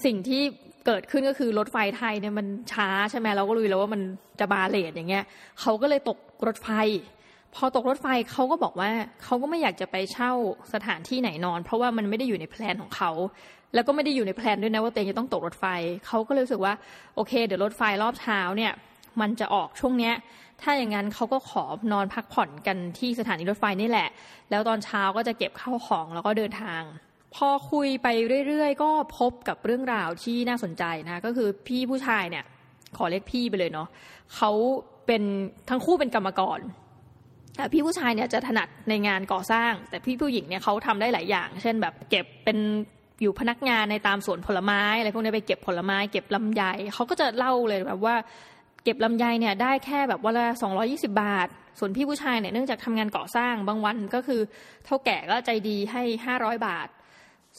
[0.04, 0.42] สิ่งที่
[0.86, 4.02] เกิดขึ้นก็คือรถไฟไทยเนี่ยมันช้าใช่ไหมเราก็รู้แล้วว่ามัน
[4.40, 5.24] จะมา late อย่างเงี้ย
[5.60, 6.68] เขาก็เลยตกรถไฟ
[7.56, 8.90] พอตกรถไฟเขาก็บอกว่า
[9.24, 10.32] เขาก็ไม่อยากจะไปเช่า
[10.74, 13.10] สถานที่ไหนนอน เพราะว่ามันไม่ได้อยู่ใน plan ของเขา
[13.74, 15.64] แล้วก็ไม่ได้อยู่ใน plan ด้วยนะว่าเองจะต้องตกรถไฟ
[16.06, 16.74] เขาก็เลยรู้สึกว่า
[17.14, 18.72] โอเค เดี๋ยวรถไฟรอบเช้าเนี่ย
[19.20, 20.14] มันจะออกช่วงเนี้ย
[20.62, 24.08] ถ้าอย่างนั้นเขาก็ขอนอนพักผ่อนกันที่สถานีรถไฟนี่แหละ
[24.50, 26.82] แล้วตอนเช้าก็จะเก็บข้าวของแล้วก็เดินทาง
[27.34, 28.06] พอคุยไป
[28.48, 32.44] เรื่อยๆ ก็พบกับเรื่องราวที่น่าสนใจนะ ก็คือพี่ผู้ชายเนี่ย
[32.96, 33.88] ขอเรียกพี่ไปเลยเนาะ
[34.36, 34.50] เขา
[35.06, 35.22] เป็น
[35.68, 36.58] ทั้งคู่เป็นกรรมกร
[37.72, 42.58] พี่ผู้ชายเนี่ยจะถนัดในงานก่อสร้าง แต่พี่ผู้หญิงเนี่ยเขาทำได้หลายอย่าง เช่นแบบเก็บเป็น
[43.22, 46.62] อยู่พนักงานในตามสวนผลไม้อะไรพวกนี้ไปเก็บผลไม้เก็บลำไย
[46.94, 48.14] เขาก็จะเล่าเลยแบบว่า
[48.84, 54.40] เก็บลำไยเนี่ยได้แค่แบบวันละสองยี่สิบาท ส่วนพี่ผู้ชายเนี่ยเนื่องจากทำงานก่อสร้างบางวันก็คือ
[54.84, 56.88] เท่าแก่ก็ใจดีให้ห้าร้อยบาท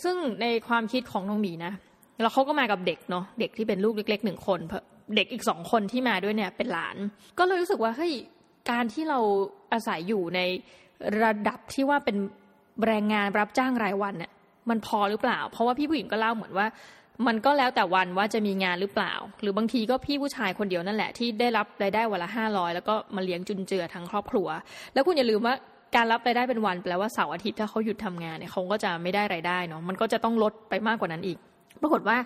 [0.04, 1.74] ซึ่งในความคิดของน้องหมีนะ
[2.22, 4.60] แล้วเขาก็มากับเด็กเนาะเด็กที่เป็นลูกเล็กๆหนึ่งคน
[5.16, 6.96] เด็กอีกสองคนที่มาด้วยเนี่ยเป็นหลาน
[7.40, 8.14] ก็เลยรู้สึกว่าเฮ้ย
[8.72, 9.20] การที่เรา
[9.76, 10.40] อาศัยอยู่ใน
[11.24, 12.18] ระดับที่ว่าเป็น
[12.86, 14.32] แรงงานรับจ้างรายวันเนี่ย
[14.70, 16.68] มันพอหรือเปล่า เพราะว่าพี่ผู้หญิงก็เล่าเหมือนว่า
[17.28, 24.48] มันก็แล้วแต่วันว่าจะมีงานหรือเปล่า หรือบางทีก็พี่ผู้ชายคนเดียวนั่นแหละที่ได้รับรายได้วันละห้าร้อยแล้วก็มาเลี้ยงจุนเจือทั้งครอบครัว
[24.94, 25.56] แล้วคุณอย่าลืมว่า
[25.96, 31.38] การรับรายได้เป็นวันแปลว่าเสาร์อาทิตย์ถ้าเขาหยุดทำงานเนี่ยเขาก็จะไม่ได้รายได้เนาะมันก็จะต้องลดไปมากกว่านั้นอีก
[31.82, 32.18] ปรากฏว่า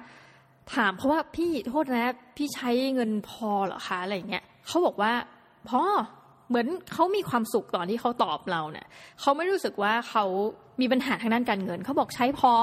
[0.75, 5.13] ถามเพราะว่าพี่โทษนะ พี่ใช้เงินพอเหรอคะอะไรเงี้ยเขาบอกว่า
[5.69, 5.81] พอ
[6.49, 8.87] เหมือนเขามีความสุขตอนที่เขาตอบเราเนี่ย
[9.19, 10.25] เขาไม่รู้สึกว่าเขา
[10.81, 12.53] มีปัญหาทางด้านการเงินเขาบอกใช้พอ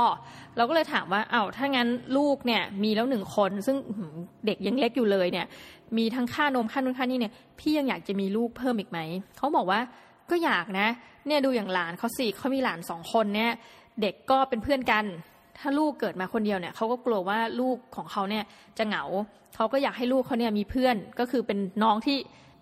[0.56, 3.76] เราก็เลยถามว่าเอา้าถ้างั้นลูกเนี่ยมีแล้วหนึ่งคน ซึ่ง
[4.46, 5.46] เด็กยังเล็กอยู่เลยเนี่ย
[5.98, 8.98] มีทั้งค่านมค่านู่นค่านี่เนี่ยพี่ยังอยากจะมีลูกเพิ่มอีกไหม
[9.36, 9.80] เขาบอกว่า
[10.30, 10.88] ก็อยากนะ
[11.26, 13.52] เนี่ยดูอย่างหลานเขาสี่เขามีหลานสองคนเนี่ย
[14.02, 15.04] เด็กก็เป็นเพื่อนกัน
[15.58, 18.44] ถ้าลูกเกิดมาคนเดียวเนี่ยเขาก็กลัวว่าลูกของเขาเนี่ย
[18.78, 19.04] จะเหงา
[19.54, 22.16] เขาก็อยากให้ลูกเขาเนี่ยมีเพื่อนก็คือเป็นน้องที่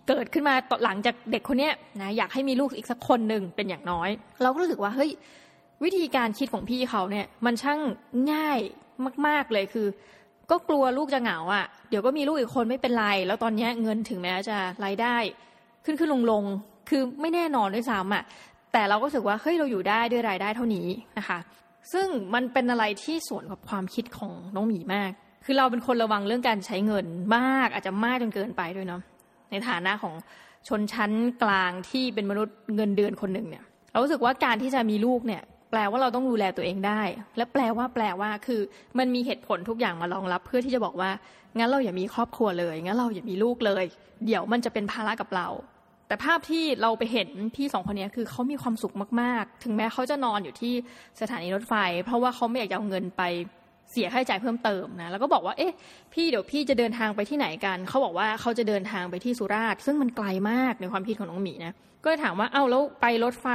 [0.08, 4.08] เกิดขึ้นมาต่อหลังจากเด็กคนเนี้ยนะอยากให้มีลูกอีกสักคนหนึ่งเป็นอย่างน้อย
[4.42, 5.10] เราก็รู้สึกว่าเฮ้ย
[5.84, 7.80] วิธีการคิดของพี่เขาเนี่ย มันช่าง
[8.32, 8.58] ง่าย
[9.26, 9.86] มาก ๆเลยคือ
[10.50, 15.16] ก็กลัวลูกจะเหงาอะ เดี๋ยวก็มีลูกอีกคนไม่เป็นไร แล้วตอนนี้เงินถึงแม้จะรายได้
[15.84, 16.44] ขึ้นขึ้นลงลง
[16.88, 18.24] คือไม่แน่นอนด้วยซ้ำอะ
[18.72, 20.88] แต่เราก็รู้สึกว่าเฮ้ยเราอยู่ได้ด้วยรายได้เท่านี้
[21.18, 21.38] นะคะ
[21.92, 25.10] ซึ่งมันเป็นอะไรที่สวนกับความคิดของน้องหมีมาก
[25.44, 29.02] คือเราเป็นคนระวังเรื่องการใช้เงินมาก อาจจะมากจนเกินไปด้วยเนาะ
[29.54, 30.14] ในฐานะของ
[30.68, 31.12] ชนชั้น
[31.42, 37.02] กลางที่เป็นมนุษย์เงินเดือนคนหนึ่งเนี่ยเรารู้สึกว่าการที่จะมีลูกเนี่ยแปลว่าเราต้องดูแลตัวเองได้
[37.36, 38.60] และแปลว่าแปลว่าคือ
[38.98, 41.10] มันมีเหตุผลทุกอย่างมารองรับ เพื่อที่จะบอกว่า
[41.58, 43.84] งั้นเราอย่ามีครอบครัวเลยงั้นเราอย่ามีลูกเลย
[44.26, 45.48] เดี๋ยวมันจะเป็นภาระกับเรา
[46.08, 50.74] แต่ภาพที่เราไปเห็นพี่สองคนนี้คือเขามีความสุขมาก ๆ ถึงแม้เขาจะนอนอยู่ที่
[51.20, 53.22] สถานีรถไฟ เพราะว่าเขาไม่อยากเอาเงินไป
[53.94, 55.74] เสียค่าใช้จ่ายเพิ่มเติมนะแล้วก็บอกว่าเอ๊ะ
[56.12, 63.48] พี่เดี๋ยวพี่จะเดินทางไปที่ไหนกันเขาบอกว่าเขาจะเดินทางไปที่สุราษฎร์ซึ่งมันไกลมากในความคิดของน้องหมีนะก็เลยถามว่าเอ้าแล้วไปรถไฟ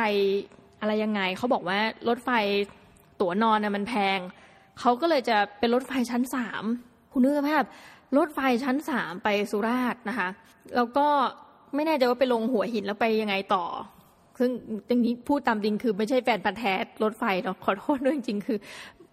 [0.81, 2.29] อะไรยังไงเขาบอกว่ารถไฟ
[3.21, 4.19] ตั๋วนอนนะมันแพง
[4.79, 6.63] เขาก็เลยจะเป็นรถไฟชั้นสาม
[7.11, 7.63] คุณนึกภาพ
[8.17, 10.29] รถไฟชั้นสามไปสุราษฎร์นะคะ
[10.75, 11.07] แล้วก็
[11.75, 13.65] ไม่แน่ใจว่าไปลงหัวหินแล้วไปยังไงต่อ
[14.39, 14.51] ซึ่ง
[14.89, 16.73] จริงๆพูดตามจริงคือไม่ใช่แฟนพันธ์แท้
[17.03, 18.57] รถไฟเนาะขอโทษด้วยจริงคือ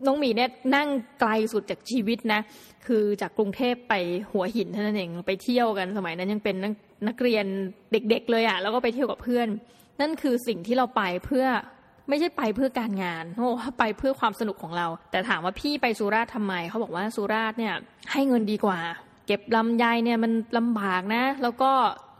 [0.06, 0.88] น้องหมีเนี่ยนั่ง
[1.20, 2.40] ไกลสุดจากชีวิตนะ
[2.86, 3.94] คือจากกรุงเทพไป
[4.32, 6.72] หัวหินเท่านั้นเองไปเที่ยวกันสมัยนั้นยังเป็นนัก
[7.08, 7.46] นักเรียน
[7.92, 9.48] เด็กๆเลยอะ่ะ แล้วก็ไปเที่ยวกับเพื่อน
[10.00, 11.46] นั่นคือสิ่งที่เราไปเพื่อ
[12.08, 17.74] ไม่ใช่ไปเพื่อการงานโอ้ไปเพื่อความสนุกของเรา แต่ถามว่าพี่ไปสุราษฎร์ทำไมเขาบอกว่าสุราษฎร์เนี่ย
[18.12, 18.78] ให้เงินดีกว่า
[19.26, 21.70] เก็บลำไยเนี่ยมันลำบากนะ แล้วก็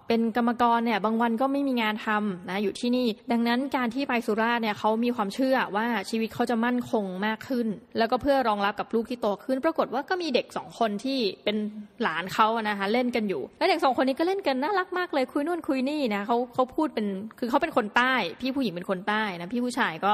[0.09, 7.67] เป็นกรรมกรเนี่ยบางวันก็ไม่มีงานทำนะอยู่ที่นี่ ดังนั้นการที่ไปสุราษฎร์เนี่ยเขามีความเชื่อว่าชีวิตเขาจะมั่นคงมากขึ้น
[7.99, 11.57] แล้วก็เพื่อรองรับกับลูกที่โตขึ้น ปรากฏว่าก็มีเด็กสองคนที่เป็น
[12.03, 17.07] หลานเขานะคะเล่นกันอยู่แล้วเด็กสองคนนี้ก็เล่นกันน่ารักมากเลยคุยนู่นคุยนี่นะเขาเขาพูดเป็น
[17.39, 20.13] คือเขาเป็นคนใต้ พี่ผู้หญิงเป็นคนใต้นะพี่ผู้ชายก็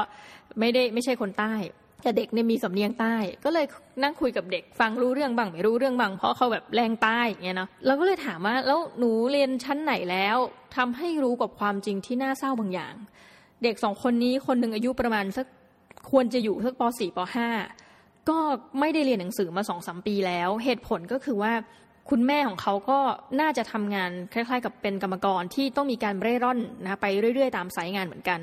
[0.59, 1.53] ไม่ได้ไม่ใช่คนใต้
[2.03, 3.65] แต่เด็กเนี่ยมีสำเนียงใต้ ก็เลย
[4.03, 10.37] นั่งคุยกับเด็กฟังรู้เรื่องบ้างไม่รู้เรื่องบ้างเพราะเขาแบบแรงใต้อย่างเงี้ยเนาะเราก็เลยถามว่าแล้วหนูเรียนชั้นไหนแล้ว
[10.75, 12.93] ทำให้รู้กับความจริงที่น่าเศร้าบางอย่าง
[13.63, 15.45] เด็กสองคนนี้คนหนึ่งอายุประมาณสัก
[16.11, 17.19] ควรจะอยู่สักป .4 ป
[17.73, 18.39] .5 ก็
[18.79, 21.53] ไม่ได้เรียนหนังสือมาสองสมปีแล้ว เหตุผลก็คือว่า
[22.09, 22.99] คุณแม่ของเขาก็
[23.41, 28.39] น่าจะทำงานคล้ายๆ กับเป็นกรรมกรที่ต้องมีการเร่ร่อนนะไปเรื่อย ๆ ตามสายงานเหมือนกัน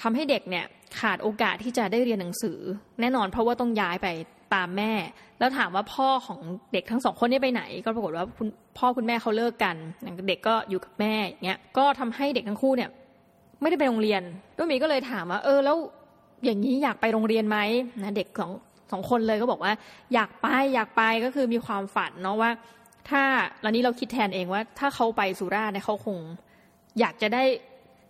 [0.00, 0.64] ทำให้เด็กเนี่ย
[1.00, 2.58] ขาดโอกาสที่จะได้เรียนหนังสือ
[3.00, 4.08] แน่นอนเพราะว่าต้องย้ายไป
[4.54, 4.92] ตามแม่
[5.38, 6.40] แล้วถามว่าพ่อของ
[6.72, 9.76] เด็กทั้งสองคนนี้ไปไหน ก็ปรากฏว่าคุณพ่อคุณแม่เขาเลิกกัน
[10.28, 11.14] เด็กก็อยู่กับแม่
[11.46, 12.90] เงี้ยก็ทำให้เด็กทั้งคู่เนี่ย
[13.60, 14.22] ไม่ได้ไปโรงเรียน
[14.56, 15.76] ด้วยมีก็เลยถามว่า เออแล้ว
[16.44, 17.58] อย่างนี้อยากไปโรงเรียนไหม
[18.02, 18.52] นะเด็กสอง
[18.92, 19.72] สองคนเลยก็บอกว่า
[20.14, 22.50] อยากไปอยากไปก็คือมีความฝันเนาะว่า
[23.10, 23.22] ถ้า
[23.62, 26.18] แล้วนี้เราคิดแทนเองว่า ถ้าเขาไปสุราษฎร์เนี่ยเขาคง
[27.00, 27.44] อยากจะได้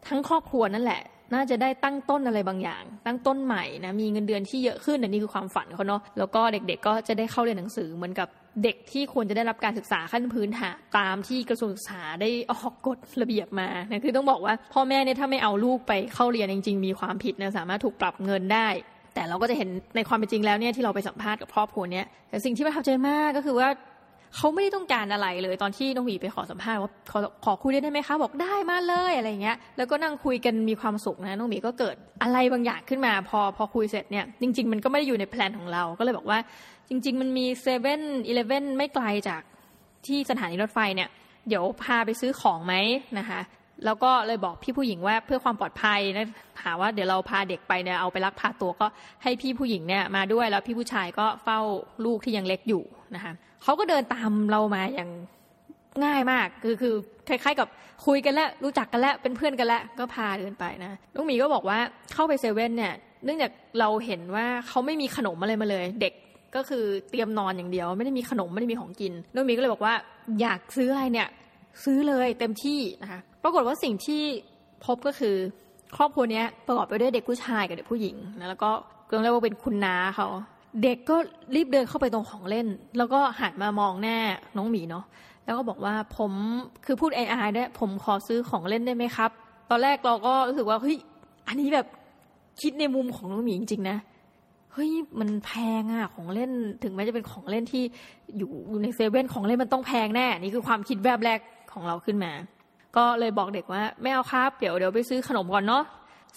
[0.09, 1.03] ทั้งครอบครัวนั่นแหละ
[1.35, 8.29] น่าจะได้ตั้งต้นอะไรบางอย่าง ตั้งต้นใหม่นะมีเงินเดือนที่เยอะขึ้นอันนี้คือความฝันเขาเนาะแล้วก็เด็กๆก็จะได้เข้าเรียนหนังสือเหมือนกับ
[8.63, 18.69] เด็กที่ควรจะได้รับการศึกษาขั้นพื้นฐานตามที่กระทรวงศึกษาได้ออกกฎระเบียบมานะคือต้องบอกว่าพ่อแม่เนี่ยถ้าไม่เอาลูกไปเข้าเรียนจริง ๆ มีความผิดนะสามารถถูกปรับเงินได้
[19.15, 23.69] แต่เราก็จะเห็นในความเป็นจริงแล้วเนี่ยที่เราไปสัมภาษณ์กับครอบครัวเนี่ยแต่สิ่งที่ประทับใจมากก็คือว่า
[24.37, 36.39] เขาไม่ได้ต้องการอะไรเลยตอนที่น้องหวีไปขอสัมภาษณ์ว่าขอขอคุยได้ไหมคะบอกได้มาเลยอะไรเงี้ยแล้วก็นั่งคุยกันมีความสุขนะน้องหมีก็เกิดอะไรบางอย่างขึ้นมา พอพอคุยเสร็จเนี่ยจริง ๆ มันก็ไม่ได้อยู่ในแพลนของเราก็เลยบอกว่า
[36.89, 39.43] จริง ๆ มันมีเซเว่นอีเลฟเว่นไม่ไกลจาก
[40.07, 41.09] ที่สถานีรถไฟเนี่ย
[41.49, 42.75] เดี๋ยวพาไปซื้อของไหม
[43.19, 43.41] นะคะ
[43.85, 46.27] แล้วก็เลยบอกพี่ผู้หญิงว่าเพื่อความปลอดภัยนะ
[46.63, 48.87] ถามว่าเดี๋ยวเราพาเด็กไปเนี่ยเอาไปลักพาตัวก็
[49.23, 51.61] ให้พี่ผู้หญิงเนี่ยมาด้วยแล้วพี่ผู้ชายก็เฝ้า
[52.05, 52.83] ลูกที่ยังเล็กอยู่
[53.15, 53.33] นะคะ
[53.63, 55.11] เขาก็เดินตามเรามาอย่าง
[56.05, 56.95] ง่ายมาก คือคือ
[57.29, 57.69] คล้ายๆกับ
[58.07, 61.79] คุยกันแล้วรู้จักกันแล้วเป็นเพื่อนกันแล้วก็พาเดินไปนะลูกหมีก็บอกว่า
[62.13, 62.93] เข้าไปเซเว่นเนี่ย
[63.25, 66.13] เนื่องจากเราเห็นว่าเขาไม่มีขนมอะไรมาเลย เด็ก
[66.57, 69.95] ก็คือเตรียมนอนอย่างเดียว ไม่ได้มีขนมไม่ได้มีของกินลูกหมีก็เลยบอกว่า
[70.41, 71.29] อยากซื้ออะไรเนี่ย
[71.85, 74.23] ซื้อเลยเต็มที่นะคะปรากฏว่าสิ่งที่
[74.87, 75.37] พบก็คือ
[75.97, 78.71] ครอบครัวนี้ประกอบไปด้วยเด็กผู้ชายกับเด็กผู้หญิงนะแล้วก็
[79.23, 80.27] เรียกว่าเป็นคุณน้าเขา
[80.83, 81.17] เด็กก็
[81.55, 82.67] รีบเดินเข้าไปตรงของเล่น
[82.99, 84.17] แล้วก็หันมามองแน่
[84.57, 85.05] น้องหมีเนาะ
[85.45, 86.33] แล้วก็บอกว่าผม
[86.85, 89.31] คือพูดไอไอได้ผมขอซื้อของเล่นได้ไหมครับ
[89.71, 90.97] ตอนแรกเราก็รู้สึกว่าเฮ้ย
[91.49, 91.87] อันนี้แบบ
[92.61, 93.99] คิดในมุมของน้องหมีจริงๆนะ
[94.73, 96.51] เฮ้ยมันแพงอะของเล่น
[96.83, 97.83] ถึงแม้จะเป็นของเล่นที่
[98.37, 101.39] อยู่อยู่ในเซเว่นของเล่นมันต้องแพงแน่นี่คือความคิดแบบแรก
[101.73, 102.33] ของเราขึ้นมา
[102.97, 105.85] ก็เลยบอกเด็กว่าไม่เอาครับ เดี๋ยวเดี๋ยวไปซื้อขนมก่อนเนาะ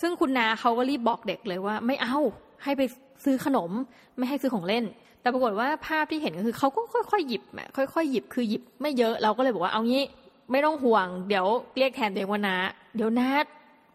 [0.02, 2.17] ซึ่งคุณนาเขาก็รีบบอกเด็กเลยว่า ไม่เอา
[2.63, 2.82] ให้ไป
[3.26, 3.72] ซื้อขนม
[4.18, 4.84] ไม่ให้ซื้อของเล่น
[5.22, 7.44] แต่ปรากฏว่าภาพที่เห็นก็คือเขาก็ค่อยๆหยิบ
[7.78, 10.04] ค่อยๆหยิบคือหยิบไม่เยอะเราก็เลยบอกว่าเอางี้
[10.52, 11.46] ไม่ต้องห่วง เดี๋ยว
[11.78, 12.56] เรียกแทนเด็กว่านา
[12.96, 13.30] เดี๋ยวนา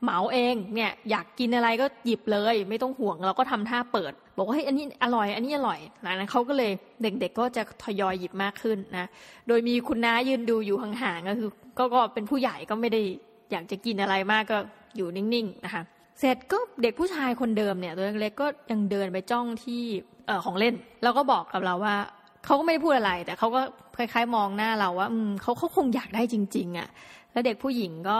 [0.03, 9.09] เหมาเองเนี่ยอยากกินอะไรก็หยิบเลย ไม่ต้องห่วงเราก็ทำท่าเปิด บอกว่าเฮ้ยอันนี้อร่อย อันนี้อร่อยหลังนั้นเขาก็เลยเด็กๆก็จะทยอยหยิบมากขึ้นนะ
[9.49, 13.03] โดยมีคุณน้ายืนดูอยู่ห่างๆก็คือก็เป็นผู้ใหญ่ก็ไม่ได้
[13.51, 14.59] อยากจะกินอะไรมากก็
[14.97, 15.83] อยู่นิ่งๆนะคะ
[16.21, 19.83] เสร็จก็เด็กผู้ชายคนเดิมเนี่ยตัวเล็กๆก็ยังเดินไปจ้องที่
[20.27, 21.97] เออของเล่น แล้วก็บอกกับเราว่า
[22.45, 23.63] เขาก็ไม่ได้พูดอะไร แต่เขาก็
[23.97, 26.89] คล้ายๆ มองหน้าเราว่า อืมเขาเขาคงอยากได้จริง ๆอะ่ะ
[27.33, 28.19] แล้วเด็กผู้หญิงก็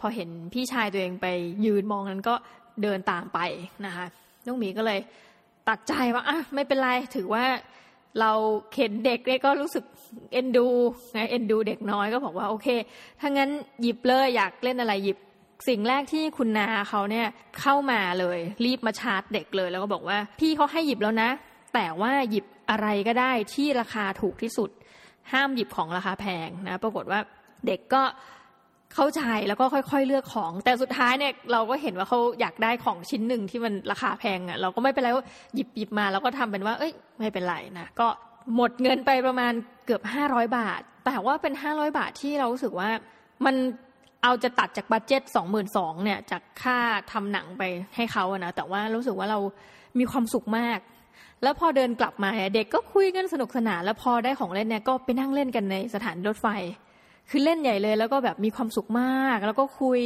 [0.00, 1.26] พอเห็นพี่ชายตัวเองไป
[1.64, 2.34] ยืนมองนั้นก็
[2.82, 3.38] เดินตามไป
[3.86, 4.06] นะคะ
[4.46, 4.98] น้องหมีก็เลย
[5.68, 7.44] ตัดใจว่าอะไม่เป็นไรถือว่า
[8.20, 8.32] เรา
[8.72, 9.84] เข็นเด็กเนี่ยก็รู้สึก
[10.32, 10.66] เอ็นดู
[11.12, 12.68] ไงเอ็นดูเด็กน้อยก็บอกว่าโอเค
[13.20, 13.50] ถ้างั้น
[13.82, 15.18] หยิบเลยอยากเล่นอะไรหยิบ
[15.66, 17.26] สิ่งแรกที่คุณนาเขาเนี่ย
[17.60, 21.30] เข้ามาเลย รีบมาชาร์จเด็กเลย แล้วก็บอกว่าพี่เขาให้หยิบแล้วนะ
[21.74, 24.70] แต่ว่าหยิบอะไรก็ได้ที่ราคาถูกที่สุด
[25.32, 27.20] ห้ามหยิบของราคาแพงนะ ปรากฏว่า
[27.66, 28.02] เด็กก็
[28.94, 38.08] เข้าใจแล้วก็ค่อยๆเลือกของ แต่สุดท้ายเนี่ยเราก็เห็นว่าเขาอยากได้ของชิ้นหนึ่งที่มันราคาแพงอะ เราก็ไม่เป็นไรว่าหยิบหยิบมาแล้วก็ทำเป็นว่า เอ้ย ไม่เป็นไรนะก็
[38.56, 39.52] หมดเงินไปประมาณ
[39.86, 42.90] เกือบห้าร้อยบาท แต่ว่าเป็นห้าร้อยบาทที่เรารู้สึกว่า
[43.46, 43.56] มัน
[44.22, 46.78] เอาจะตัดจากบัตเจ็ตสองหมื่นสองเนี่ย จากค่า
[47.12, 47.62] ทำหนังไป
[47.96, 49.38] ให้เขาอะนะ แต่ว่ารู้สึกว่าเรา
[49.98, 50.78] มีความสุขมาก
[51.42, 56.46] แล้วพอเดินกลับมาเด็กก็คุยกันสนุกสนาน แล้วพอได้ของเล่นเนี่ยก็ไปนั่งเล่นกันในสถานรถไฟ
[57.30, 60.00] คือเล่นใหญ่เลย แล้วก็แบบมีความสุขมาก แล้วก็คุย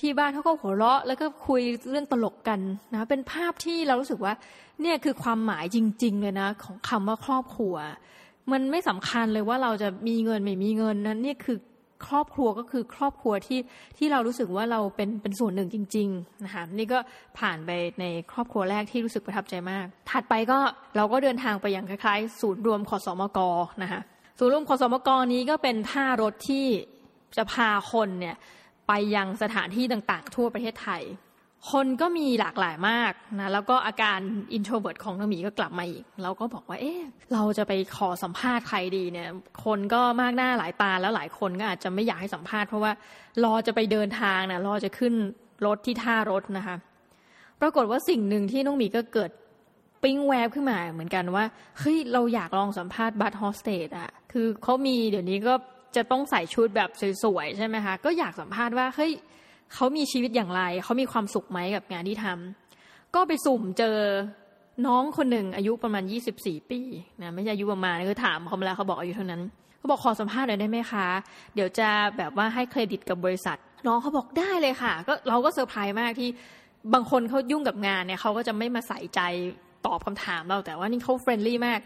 [0.00, 2.60] ที่บ้านเขาก็หัวเราะ แล้วก็คุยเรื่องตลกกัน
[2.92, 4.34] นะ เป็นภาพที่เรารู้สึกว่า
[4.82, 7.74] เนี่ยคือความหมายจริง ๆ เลยนะ ของคำว่าครอบครัว
[8.52, 11.58] มันไม่สำคัญเลยว่าเราจะมีเงินไม่มีเงินนะนี่คือ
[12.06, 13.60] ครอบครัวก็คือครอบครัวที่
[13.98, 16.98] ที่เรารู้สึกว่าเราเป็นเป็นส่วนหนึ่งจริงๆนะคะนี่ก็
[17.38, 20.58] ผ่านไปในครอบครัวแรกที่รู้สึกประทับใจมาก ถัดไปก็
[20.96, 23.38] เราก็เดินทางไปอย่างคล้ายๆ ศูนย์รวมขอสมก
[23.82, 24.00] นะคะ
[24.38, 26.66] ศูนย์รวมขอสมกนี้ก็เป็นท่ารถที่
[27.36, 28.36] จะพาคนเนี่ย
[28.88, 31.02] ไปยังสถานที่ต่างๆ ทั่วประเทศไทย
[31.72, 34.18] คนก็มีหลากหลายมากนะแล้วก็อาการ
[34.52, 37.00] introvert ของน้องหมีก็กลับมาอีก เราก็บอกว่าเอ๊ะ
[37.32, 39.28] เราจะไปขอสัมภาษณ์ใครดีเนี่ย
[39.64, 42.92] คนก็มากหน้าหลายตาแล้วหลายคนก็อาจจะไม่อยากให้สัมภาษณ์เพราะว่า
[43.44, 45.14] รอจะไปเดินทางนะรอจะขึ้น
[45.66, 46.76] รถที่ท่ารถนะคะ
[47.60, 49.30] ปรากฏว่าสิ่งหนึ่งที่น้องหมีก็เกิด
[50.02, 51.44] ปิ้งแวบขึ้นมาเหมือนกันว่า
[51.78, 55.54] เฮ้ยเราอยากลองสัมภาษณ์ bus hostess อะคือเขามีเดี๋ยวนี้ก็
[55.96, 56.90] จะต้องใส่ชุดแบบ
[57.22, 59.12] สวยๆใช่ไหมคะก็อยากสัมภาษณ์ว่าเฮ้ย
[59.74, 63.96] เขามีชีวิตอย่างไร เขามีความสุขไหมกับงานที่ทำก็ไปสุ่มเจอ
[64.86, 66.80] น้องคนหนึ่งอายุประมาณยี่สิบสี่ปี
[67.22, 69.42] นะไม่ใช่อายุประมาณคือถามเขามาแล้วเขาบอกอายุเท่านั้น
[69.78, 71.06] เขาบอกขอสัมภาษณ์หน่อยได้ไหมคะ
[71.54, 76.28] เดี๋ยวจะแบบว่าให้เครดิตกับบริษัท น้องเขาบอกได้เลยค่ะ ก็เราก็เซอร์ไพรส์มากที่
[76.94, 79.20] บางคนเขายุ่งกับงานเนี่ยเขาก็จะไม่มาใส่ใจ
[79.86, 81.80] ตอบคำถามเราแต่ว่านี่เขา friendly มาก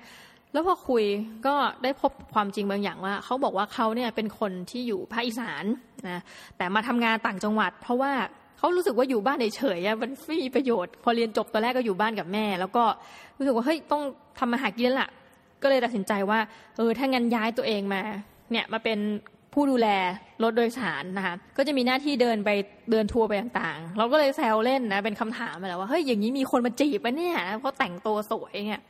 [0.52, 1.04] แล้วพอคุย
[1.46, 5.64] ก็ได้พบความจริงบางอย่างว่าเขาบอกว่าเขาเนี่ยเป็นคนที่อยู่ภาคอีสาน
[6.08, 6.20] นะ
[6.56, 8.12] แต่มาทำงานต่างจังหวัด เพราะว่า
[8.58, 12.84] เขารู้สึกว่าอยู่บ้านเฉยๆมันไม่มีประโยชน์ พอเรียนจบตอนแรกก็อยู่บ้านกับแม่ แล้วก็
[13.38, 14.02] รู้สึกว่าเฮ้ยต้อง
[14.38, 15.10] ทำมาหากินแล้วล่ะ
[15.62, 16.38] ก็เลยตัดสินใจว่า
[16.76, 18.02] เออถ้างั้นย้ายตัวเองมา
[18.50, 18.98] เนี่ยมาเป็น
[19.52, 19.88] ผู้ดูแล
[20.42, 22.50] รถโดยสารนะคะก็จะมีหน้าที่เดินไป
[22.90, 28.80] เดินทัวร์ไปต่างๆ เราก็เลยแซวเล่นนะเป็นคำถามมาแล้วว่าเฮ้ยอย่างนี้มีคนมาจีบปะเนี่ยเพราะแต่งตัวสวยเนี่ย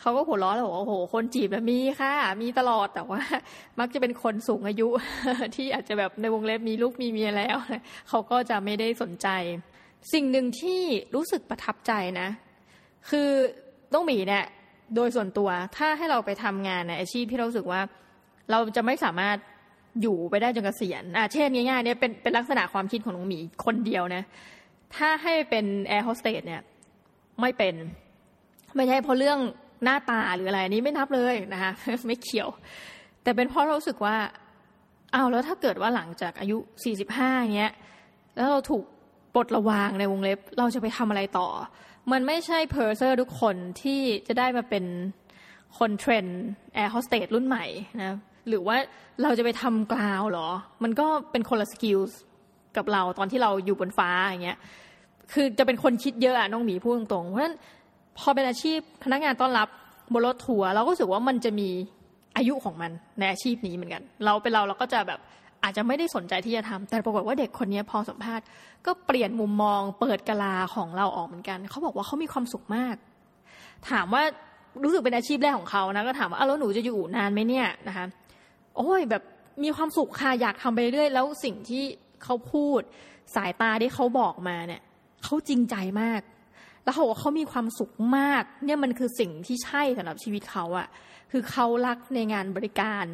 [0.00, 3.20] เขาก็หัวเราะแล้วบอกว่าโอ้โห คนจีบมีค่ะ มีตลอดแต่ว่า
[3.80, 4.88] มักจะเป็นคนสูงอายุ
[5.54, 7.56] ที่อาจจะแบบในวงเล็บมีลูกมีเมียแล้ว
[8.08, 9.28] เขาก็จะไม่ได้สนใจ
[10.12, 10.80] สิ่งหนึ่งที่
[11.14, 12.28] รู้สึกประทับใจนะ
[13.10, 13.30] คือ
[13.94, 14.44] ต้องมีเนี่ย
[14.94, 17.80] โดยส่วนตัวถ้าให้เราไปทำงานในอาชีพที่เราสึกว่า
[18.50, 19.36] เราจะไม่สามารถ
[20.02, 24.22] อยู่ไปได้จนเกษียณอะเช่นง่ายๆเนี่ยเป็นเป็นลักษณะความคิดของน้องหมีคนเดียวนะ
[24.96, 26.62] ถ้าให้เป็นแอร์โฮสเตสเนี่ย
[27.40, 27.74] ไม่เป็น
[28.76, 29.38] ไม่ใช่เพราะเรื่อง
[29.84, 31.72] หน้าตาหรืออะไรนี้ไม่นับเลยนะคะ
[32.06, 32.48] ไม่เกี่ยว
[33.22, 34.16] แต่เป็นเพราะเรารู้สึกว่า
[35.12, 36.56] เอาแล้วถ้าเกิดว่าหลังจากอายุ
[37.06, 37.72] 45เนี้ย
[38.36, 38.84] แล้วเราถูก
[39.34, 41.48] ปลดระวางในวงเล็บ เราจะไปทำอะไรต่อ
[42.12, 44.84] มันไม่ใช่ purser ทุกคนที่จะได้มาเป็น
[45.78, 46.24] คน train
[46.74, 47.64] แอร์โฮสเตสรุ่นใหม่
[48.00, 48.16] นะ
[48.48, 48.76] หรือว่า
[49.22, 50.48] เราจะไปทำ ground หรอ
[50.82, 51.98] มันก็เป็นคนละ skill
[52.76, 54.58] กับเราตอนที่เราอยู่บนฟ้าอย่างเงี้ย
[55.32, 57.56] คือจะเป็นคนคิดเยอะอะน้องหมีพูดตรงๆเพราะฉะนั้น
[58.18, 59.68] พอเป็นอาชีพพนักงานต้อนรับ
[60.12, 61.68] บนรถทัวร์เราก็รู้สึกว่ามันจะมี
[62.36, 65.20] อายุของมันในอาชีพนี้เหมือนกัน เราเป็นเราเราก็จะแบบ
[65.62, 68.44] อาจจะไม่ได้สนใจที่จะทำแต่ปรากฏว่าเด็กคนนี้พอสัมภาษณ์
[68.86, 72.96] ก็เปลี่ยนมุมมองเปิดกลาของเราออกเหมือนกันเขาบอกว่าเขามีความสุขมาก
[73.90, 74.22] ถามว่า
[74.82, 78.06] รู้สึกเป็นอาชีพแรกของเขานะก็ถามว่าแล้วหนูจะอยู่นานไหมเนี่ยนะคะ
[78.76, 79.22] โอ้ยแบบ
[79.64, 81.84] มีความสุขค่ะอยากทำไปเรื่อยแล้วสิ่งที่
[82.24, 82.80] เขาพูด
[83.34, 84.82] สายตาที่เขาบอกมาเนี่ย
[85.24, 86.20] เขาจริงใจมาก
[86.86, 90.88] แล้วเขาบอกว่าเขามีความสุขมาก เนี่ยมันคือสิ่งที่ใช่สำหรับชีวิตเขาอะ
[91.32, 93.04] คือเขารักในงานบริการ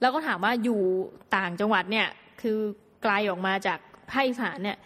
[0.00, 0.80] แล้วก็ถามว่าอยู่
[1.36, 2.08] ต่างจังหวัดเนี่ย
[2.40, 2.58] คือ
[3.02, 3.78] ไกลออกมาจาก
[4.10, 4.76] ภาคอีสานเนี่ย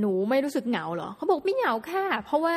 [0.00, 2.56] หนูไม่รู้สึกเหงาเหรอเขาบอกไม่เหงาค่ะ เพราะว่า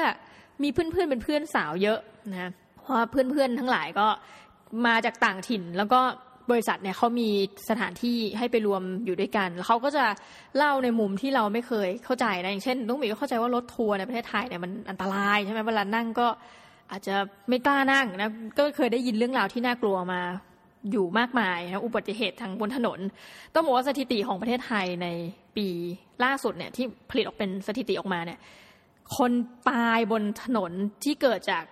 [0.63, 2.00] มีเพื่อนๆเป็นเพื่อนสาวเยอะ
[2.32, 4.08] นะเพราะเพื่อนๆทั้งหลายก็
[4.86, 6.02] มาจากต่างถิ่นแล้วก็
[6.51, 7.30] บริษัทเนี่ยเขามี
[7.69, 10.06] สถานที่ให้ไปรวมอยู่ด้วยกัน แล้วเขาก็จะ
[10.58, 16.27] เล่าในมุมที่เราไม่เคยเข้าใจนะอย่างเช่นน้องหมีก็เข้าใจว่ารถทัวร์ในประเทศไทยเนี่ยมันอันตรายใช่ไหมเวลานั่งก็
[16.91, 17.15] อาจจะ
[17.49, 20.21] ไม่กล้านั่งนะก็เคยได้ยินเรื่องราวที่น่ากลัวมา
[20.91, 22.99] อยู่มากมายนะอุบัติเหตุทางบนถนน
[23.54, 25.08] ต้องบอกว่าสถิติของประเทศไทยใน
[25.58, 25.67] ปี
[26.23, 28.39] ล่าสุดเนี่ยที่ผลิตออกเป็นสถิติออกมาเนี่ย
[29.17, 29.32] คน
[29.69, 30.71] ตายบนถนน
[31.04, 31.63] ที่เกิดจาก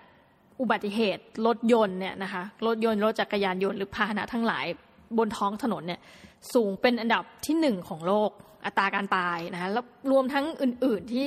[0.60, 4.66] อุบัติเหตุรถยนต์เนี่ยนะคะรถยนต์รถจักรยานยนต์หรือพาหนะทั้งหลาย
[5.18, 6.00] บนท้องถนนเนี่ย
[6.54, 8.30] สูงเป็นอันดับที่หนึ่งของโลก
[8.66, 11.26] อัตราการตายนะคะแล้วรวมทั้งอื่น ๆ ที่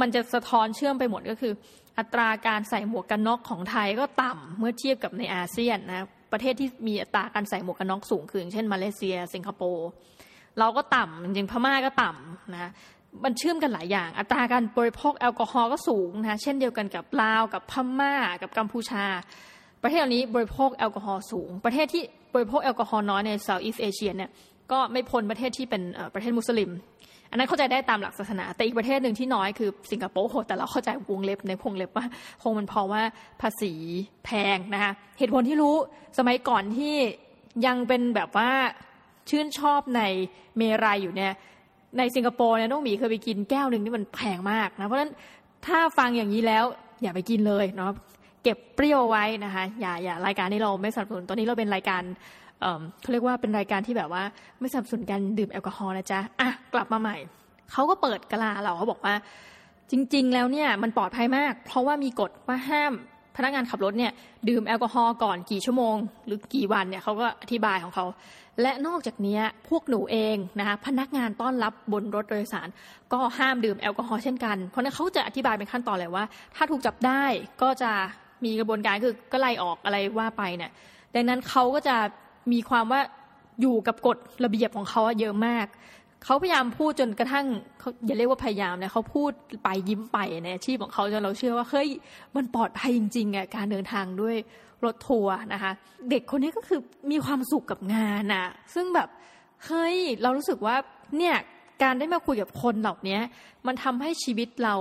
[0.00, 1.52] มันจะสะท้อนเชื่อมไปหมดก็คือ
[1.98, 9.88] อัตราการใส่หมวกกันน็อกของไทยก็ต่ำเมื่อเทียบกับในอาเซียนนะประเทศที่มีอัตราการใส่หมวกกันน็อกสูงขึ้นเช่นมาเลเซีย สิงคโปร์
[10.58, 12.70] เราก็ต่ำจริงๆพม่าก็ต่ำนะ
[13.24, 19.04] มันเชื่อมกันหลายอย่าง อัตราการบริโภคแอลกอฮอล์ก็สูงนะเช่นเดียวกันกับลาวกับพม่ากับกัมพูชา
[19.82, 22.02] ประเทศเหล่านี้บริโภคแอลกอฮอล์สูง ประเทศที่
[22.34, 24.30] บริโภคแอลกอฮอล์น้อยใน Southeast Asia เนี่ย
[24.72, 25.82] ก็ไม่พ้นประเทศที่เป็น
[26.14, 26.70] ประเทศมุสลิม
[27.30, 32.06] อันนั้นเข้าใจได้ตามหลักศาสนา แต่อีกประเทศหนึ่งที่น้อยคือสิงคโปร์แต่เราเข้าใจวงเล็บในวงเล็บว่า
[32.42, 33.02] คงมันเพราะว่า
[33.40, 33.72] ภาษี
[34.24, 35.74] แพงนะคะเหตุผลที่รู้
[36.18, 36.96] สมัยก่อนที่
[37.66, 38.50] ยังเป็นแบบว่า
[39.30, 40.02] ชื่นชอบใน
[40.56, 41.32] เมรัยอยู่เนี่ย
[41.98, 45.12] ในสิงคโปร์เนี่ยน้องหมีเคยไปกินแก้วหนึ่งที่มันแพงมากนะเพราะฉะนั้น
[45.66, 46.64] ถ้าฟังอย่างนี้แล้ว
[47.02, 47.90] อย่าไปกินเลยเนาะ
[48.42, 52.02] เก็บเปรี้ยวไว้นะคะอย่าอย่ารายการนี้เราไม่สนับสนุนตอนนี้เราเป็นรายการ
[53.00, 54.22] เขาเรียกว่าเป็นรายการที่แบบว่า
[54.60, 57.16] ไม่สนับสนุนการดื่มแอลกอฮอล์นะจ๊ะอะกลับมาใหม่
[57.72, 59.14] เขาก็เปิดกะลาเราเขาบอกว่า
[59.90, 62.92] จริง ๆ แล้วเนี่ยมันปลอดภัยมาก เพราะว่ามีกฎว่าห้าม
[63.36, 64.12] พนักงานขับรถเนี่ย
[64.48, 68.06] ดื่มแอลกอฮอล์ก่อนกี่ชั่วโมง หรือกี่วันเนี่ยเขาก็อธิบายของเขา
[68.62, 72.68] และนอกจากนี้พวกหนูเองนะคะพนักงานต้อนรับบนรถโดยสาร
[73.12, 77.22] ก็ห้ามดื่มแอลกอฮอล์เช่นกัน เพราะนั้นเขาจะอธิบายเป็นขั้นตอนเลยว่า ถ้าถูกจับได้
[77.62, 77.92] ก็จะ
[78.44, 80.70] มีกระบวนการคือก็ไล่ออกอะไรว่าไปเนี่ย
[81.14, 81.96] ดังนั้นเขาก็จะ
[82.52, 83.00] มีความว่า
[83.60, 85.66] อยู่กับกฎระเบียบของเขาเยอะมาก
[86.24, 87.46] เขาพยายามพูดจนกระทั่ง
[87.80, 89.30] เขาอย่าเรียกว่าพยายามนะเขาพูด
[89.64, 91.88] ไปยิ้มไปในอาชีพของเขาจนเราเชื่อว่าเฮ้ย
[92.36, 94.36] มันปลอดภัยจริงๆอะการเดินทางด้วย
[94.84, 95.72] รถทัวร์นะคะ
[96.10, 99.08] เด็กคนนี้ก็คือมีความสุขกับงานอะซึ่งแบบ
[99.66, 100.76] เฮ้ยเรารู้สึกว่า
[101.18, 101.36] เนี่ย
[101.82, 103.18] การได้มาคุยกับคนเหล่านี้
[103.66, 104.76] มันทำให้ชีวิตเรา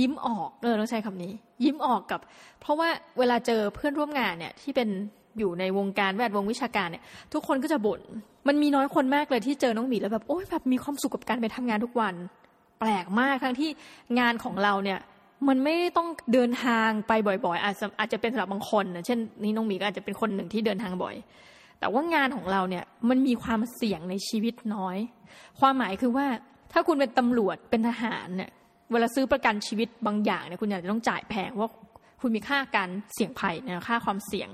[0.00, 1.32] ยิ้มออกเออต้องใช้คำนี้
[1.64, 2.20] ยิ้มออกกับ
[2.60, 4.88] เพราะว่าเวลาเจอเพื่อนร่วมงานเนี่ยที่เป็น
[5.38, 8.00] อยู่ในวงการแวดวงวิชาการเนี่ย ทุกคนก็จะบน่น
[8.48, 12.14] มันมีน้อยคนมากเลยที่เจอน้องหมีแล้วแบบโอ้ยแบบมีความสุขกับการไปทำงานทุกวัน
[12.80, 13.70] แปลกมากทั้งที่
[14.18, 14.98] งานของเราเนี่ย
[15.48, 21.14] มันไม่ต้องเดินทางไปบ่อยๆ อาจจะอาจจะเป็นสำหรับบางคนนะเช่นนี่น้องหมีก็อาจจะเป็นคนหนึ่งที่เดินทางบ่อย
[21.80, 24.96] แต่ว่างานของเราเนี่ยมันมีความเสี่ยงในชีวิตน้อย
[25.60, 26.26] ความหมายคือว่า
[26.72, 28.50] ถ้าคุณเป็นตำรวจเป็นทหารเนี่ย
[28.92, 31.68] เวลาซื้อประกันชีวิตบางอย่างเนี่ยคุณอาจจะต้องจ่ายแพงว่า
[32.20, 34.48] คุณมีค่าการเสี่ยงภัยนะค่าความเสี่ยง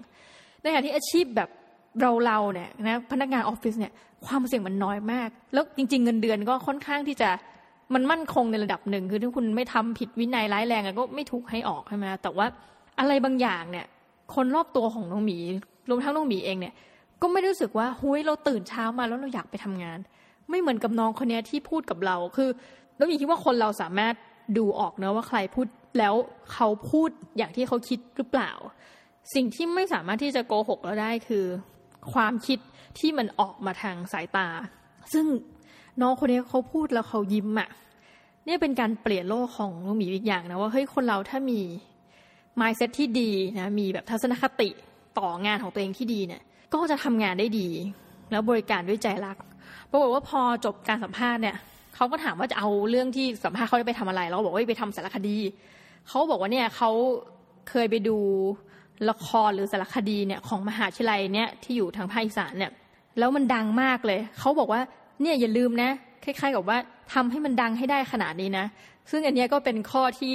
[0.65, 1.49] ในขณะที่อาชีพแบบ
[2.01, 3.93] เราเราเนี่ยนะพนักงานออฟฟิศเนี่ย
[4.27, 7.31] ความเสี่ยงมันน้อยมาก แล้วจริง ๆ เงินเดือนก็ค่อนข้างที่จะ
[7.95, 12.47] มันมั่นคงในระดับหนึ่งคือถ้าคุณไม่ทำผิดวินัยร้ายแรงก็ไม่ถูกให้ออกใช่ไหมแต่ว่า
[12.99, 13.87] อะไรบางอย่างเนี่ย
[14.35, 15.39] คนรอบตัวของน้องหมี
[15.89, 16.75] รวมทั้งน้องหมีเองเนี่ย
[17.23, 19.99] ก็ไม่รู้สึกว่าหุยเราตื่นเช้ามาแล้วเราอยากไปทำงาน
[20.51, 22.49] ไม่เหมือนกับน้องคนนี้ที่พูดกับเราคือ
[22.99, 24.15] น้องหมีคิดว่าคนเราสามารถ
[24.59, 25.67] ดูออกเนะว่าใครพูด
[25.99, 26.15] แล้ว
[26.53, 28.51] เขาพูดอย่างที่เขาคิดหรือเปล่า
[29.35, 31.45] สิ่งที่ไม่สามารถที่จะโกหกเราได้คือ
[32.13, 32.59] ความคิด
[32.99, 34.49] ที่มันออกมาทางสายตา
[35.13, 35.27] ซึ่ง
[36.01, 37.69] น้องคนนี้เขาพูดแล้วเขายิ้มอะ่ะ
[38.45, 41.61] เนี่ยเป็นการเปลี่ยนโลกของลูกหมีอีกอย่างนะว่าเฮ้ยคนเราถ้ามี
[42.61, 44.69] mindset ที่ดีนะมีแบบทัศนคติ
[45.19, 47.69] ต่องานของตัวเองที่ดีเนี่ย ก็จะทำงานได้ดี
[48.31, 49.37] แล้วบริการด้วยใจรัก
[49.91, 51.57] ปรากฏว่าพอจบการสัมภาษณ์เนี่ย
[51.95, 55.39] เขาก็ถามว่าจะเอาเรื่องที่สัมภาษณ์เขาได้ไปทำอะไรเราบอกว่าไปทำสารคดี
[56.09, 56.91] เขาบอกว่าเนี่ยเขา
[57.71, 58.19] เคยไปดู
[59.11, 62.73] ละครหรือสารคดีเนี่ยของมหาวิทยาลัยเนี่ยที่อยู่ทางภาคอีสานเนี่ย
[63.19, 64.81] แล้วมันดังมากเลยเขาบอกว่า
[65.21, 65.91] เนี่ยอย่าลืมนะ
[66.25, 66.79] คล้ายๆกับว่า
[67.15, 68.67] ทำให้มันดังให้ได้ขนาดนี้นะ
[69.11, 70.35] ซึ่งอันนี้ก็เป็นข้อที่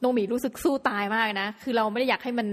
[0.00, 2.46] โนมีรู้สึกสู้ตายมากนะ คือเราไม่ได้อยากให้มัน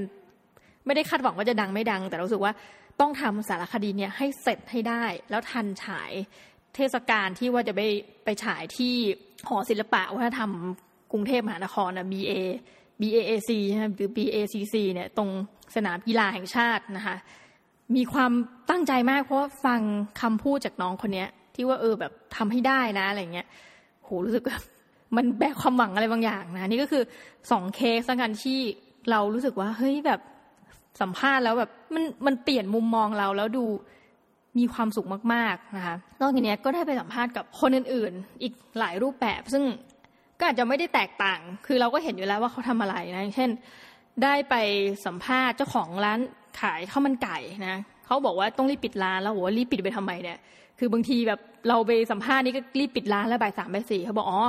[0.86, 2.54] ไม่ได้คาดหวังว่าจะดังไม่ดัง แต่รู้สึกว่า
[3.00, 6.12] ต้องทำสารคดีเนี่ยให้เสร็จให้ได้ แล้วทันฉาย
[6.76, 7.82] เทศกาลที่ว่าจะไป
[8.26, 8.94] ไปฉายที่
[9.48, 10.52] หอศิลปะวัฒนธรรม
[11.12, 12.32] กรุงเทพมหานครนะ BA
[13.02, 13.52] BAAC
[13.96, 15.30] หรือ BACC เนี่ยตรง
[15.76, 17.16] สนามกีฬาแห่งชาตินะคะ
[17.96, 18.32] มีความ
[18.70, 19.80] ตั้งใจมากเพราะฟัง
[20.22, 21.26] คำพูดจากน้องคนนี้
[21.56, 23.48] ที่ว่าเออแบบทำให้ได้นะอะไรเงี้ย
[24.04, 24.62] โหรู้สึกแบบ
[25.16, 27.04] มันแบกความหวังอะไรบางอย่างนะนี่ก็คือ
[27.52, 28.60] สองเคสกันที่
[29.12, 30.20] เรารู้สึกว่าเฮ้ยแบบ
[31.02, 33.66] สัมภาษณ์แล้วแบบมันมันเปลี่ยนมุมมองเราแล้วดู
[34.58, 39.64] มีความสุขมากๆนะคะนอกจากนี้ก็ได้ไปสัมภาษณ์กับคนอื่นๆ อีกหลายรูปแบบ ซึ่ง
[40.40, 43.50] ก็อาจจะไม่ได้แตกต่าง คือเราก็เห็นอยู่แล้วว่าเขาทำอะไรนะเช่น
[44.24, 44.56] ได้ไป
[45.06, 46.20] สัมภาษณ์เจ้าของร้าน
[46.62, 47.76] ขายข้าวมันไก่นะ
[48.06, 50.38] เขาบอกว่าต้องรีบปิดร้านแล้วโหรีบปิดไปทำไมเนี่ย
[50.80, 54.42] คือบางทีแบบเราไปสัมภาษณ์นี่ก็รีบปิดร้านแล้วบ่ายสามบ่ายสี่เขาบอกอ๋อ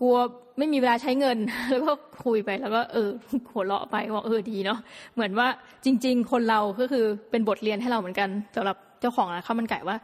[0.00, 0.16] กลัว
[0.58, 1.38] ไม่มีเวลาใช้เงิน
[1.70, 1.92] แล้วก็
[2.24, 3.10] คุยไปแล้วก็เออ
[3.52, 4.78] หัวเราะไปว่าเออดีเนาะ
[5.14, 5.48] เหมือนว่า
[5.84, 9.96] จริง ๆ คนเราก็คือเป็นบทเรียนให้เราเหมือนกันสำหรับเจ้าของร้านข้าวมันไก่ว่า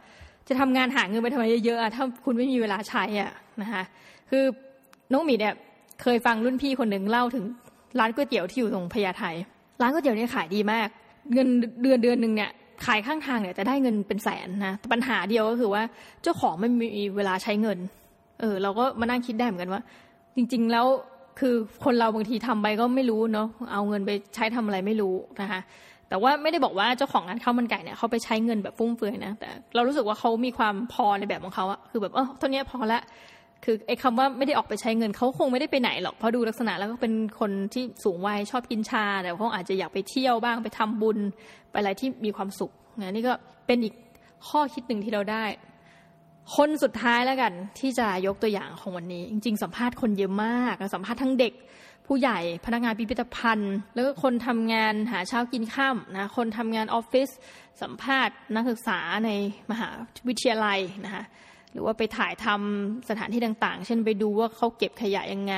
[0.47, 3.83] จะทำงานหาเงินไปทำไมเยอะๆถ้าคุณไม่มีเวลาใช้อะนะคะ
[4.29, 4.43] คือ
[5.11, 5.53] น้องหมีเนี่ย
[6.01, 7.45] เคยฟังรุ่นพี่คนหนึ่งเล่าถึง
[7.99, 9.23] ร้านก๋วยเตี๋ยวที่อยู่ตรงพญาไท
[9.81, 10.87] ร้านก๋วยเตี๋ยวเนี่ยขายดีมาก
[11.33, 11.47] เงิน
[11.81, 12.51] เดือนเดือนหนึ่งเนี่ย
[12.85, 15.83] ขายข้างทางเนี่ยจะได้เงินเป็นแสนนะปัญหาเดียวก็คือว่า
[16.23, 17.77] เจ้าของไม่มีเวลาใช้เงิน
[18.39, 19.81] เออ เราก็มานั่งคิดได้เหมือนกันว่า
[20.35, 20.85] จริง ๆ แล้ว
[21.39, 21.53] คือ
[21.83, 25.61] คนเราบางทีทำไปก็ไม่รู้เนาะเอาเงินไปใช้ทำอะไรไม่รู้นะคะ
[26.09, 33.01] แต่ว่าไม่ได้บอกว่าเจ้าของร้านข้าวมันไก่เนี่ยเขาไปใช้เงินแบบฟุ่มเฟือยนะแต่เรารู้สึกว่าเขามีความพอในแบบของเขาอะคือแบบเออเท่านี้พอละ
[33.63, 41.17] คือไอ้คาว่าไม่ได้ออกไปใช้เงินเขาคงไม่ได้ไปไหนหรอกเพราะดูลักษณะแล้วก็เป็นคนที่สูงวัยชอบกินชา แต่เขาอาจจะอยากไปเที่ยวบ้างไปทำบุญ
[41.71, 43.33] ไปอะไรที่มีความสุขนะนี่ก็
[43.67, 43.93] เป็นอีก
[44.47, 45.45] ข้อคิดหนึ่งที่เราได้
[46.55, 51.53] คนสุดท้ายแล้วกันที่จะยกตัวอย่างของวันนี้ จริง ๆ สัมภาษณ์คนเยอะมาก สัมภาษณ์ทั้งเด็ก
[52.07, 57.29] ผู้ใหญ่พนักงานพิพิธภัณฑ์ แล้วก็คนทำงานหาเช้ากินข้ามนะคนทำงานออฟฟิศ
[57.81, 59.29] สัมภาษณ์นักศึกษาใน
[59.71, 59.89] มหา
[60.27, 61.23] วิทยาลัยนะคะ
[61.73, 65.53] หรือว่าไปถ่ายทำสถานที่ต่าง ๆ เช่นไปดูว่าเขาเก็บขยะยังไง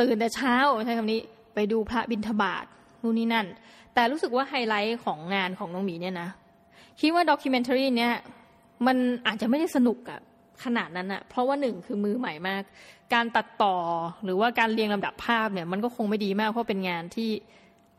[0.00, 0.54] ตื่นแต่เช้า
[0.84, 1.20] ใช้คำนี้
[1.54, 2.64] ไปดูพระบิณฑบาต
[3.02, 3.46] นู่นนี่นั่น
[3.94, 6.28] แต่รู้สึกว่าไฮไลท์ของงานของน้องหมีเนี่ยนะ
[7.00, 8.14] คิดว่าด็อกิเมนทารีเนี่ย
[8.86, 8.96] มัน
[9.26, 10.20] อาจจะไม่ได้สนุกอะ
[10.64, 12.62] ขนาดนั้นอะเพราะว่าหนึ่งคือมือใหม่มาก
[13.14, 13.76] การตัดต่อ
[14.24, 17.30] หรือว่าการเรียงลำดับภาพเนี่ยมันก็คงไม่ดีมากเพราะเป็นงานที่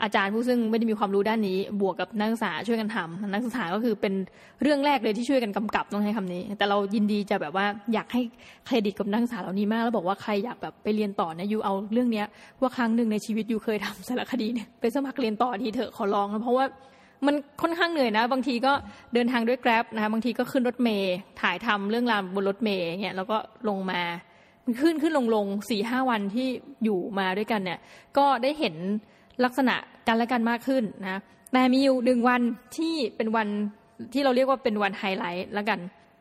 [0.03, 4.13] อาจารย์ผู้ซึ่งไม่ได้มีความรู้ด้านนี้ บวกกับนักศึกษาช่วยกันทำนักศึกษาก็คือเป็น
[4.61, 8.21] เรื่องแรกเลยที่ช่วยกันกำกับต้องให้คำนี้ แต่เรายินดีจะแบบว่าอยากให้
[8.65, 12.25] เครดิตกับนักศึกษาเหล่านี้มาก แล้วบอกว่าใครอยากแบบไปเรียนต่อนะยูเอาเรื่องเนี้ย
[12.61, 16.65] ว่าครั้งหนึ่งในชีวิตยูเคยทำสารคดีเนี่ยไปสมัครเรียนต่อทีเถอะขอร้องเพราะว่า
[17.25, 18.73] มันค่อนข้างเหนื่อยนะ บางทีก็
[19.13, 23.37] เดินทางด้วยแกร็บนะคะบางทีก็ขึ้นรถเมย์ถ่ายทำเรื่องราวบนรถเมย์เนี่ยแล้วก็
[23.69, 24.01] ลงมา
[24.81, 26.47] ขึ้นขึ้นลงลงสี่ห้าวันที่
[26.83, 27.79] อยู่มาด้วยกันเนี่ย
[28.17, 28.75] ก็ได้เห็น
[29.45, 29.75] ลักษณะ
[30.07, 31.21] กันและกันมากขึ้นนะ
[31.53, 32.41] แต่มีอยู่หนึ่งวัน
[32.77, 33.47] ที่เป็นวัน
[34.13, 35.79] ที่เราเรียกว่าเป็นวันไฮไลท์ล้วกัน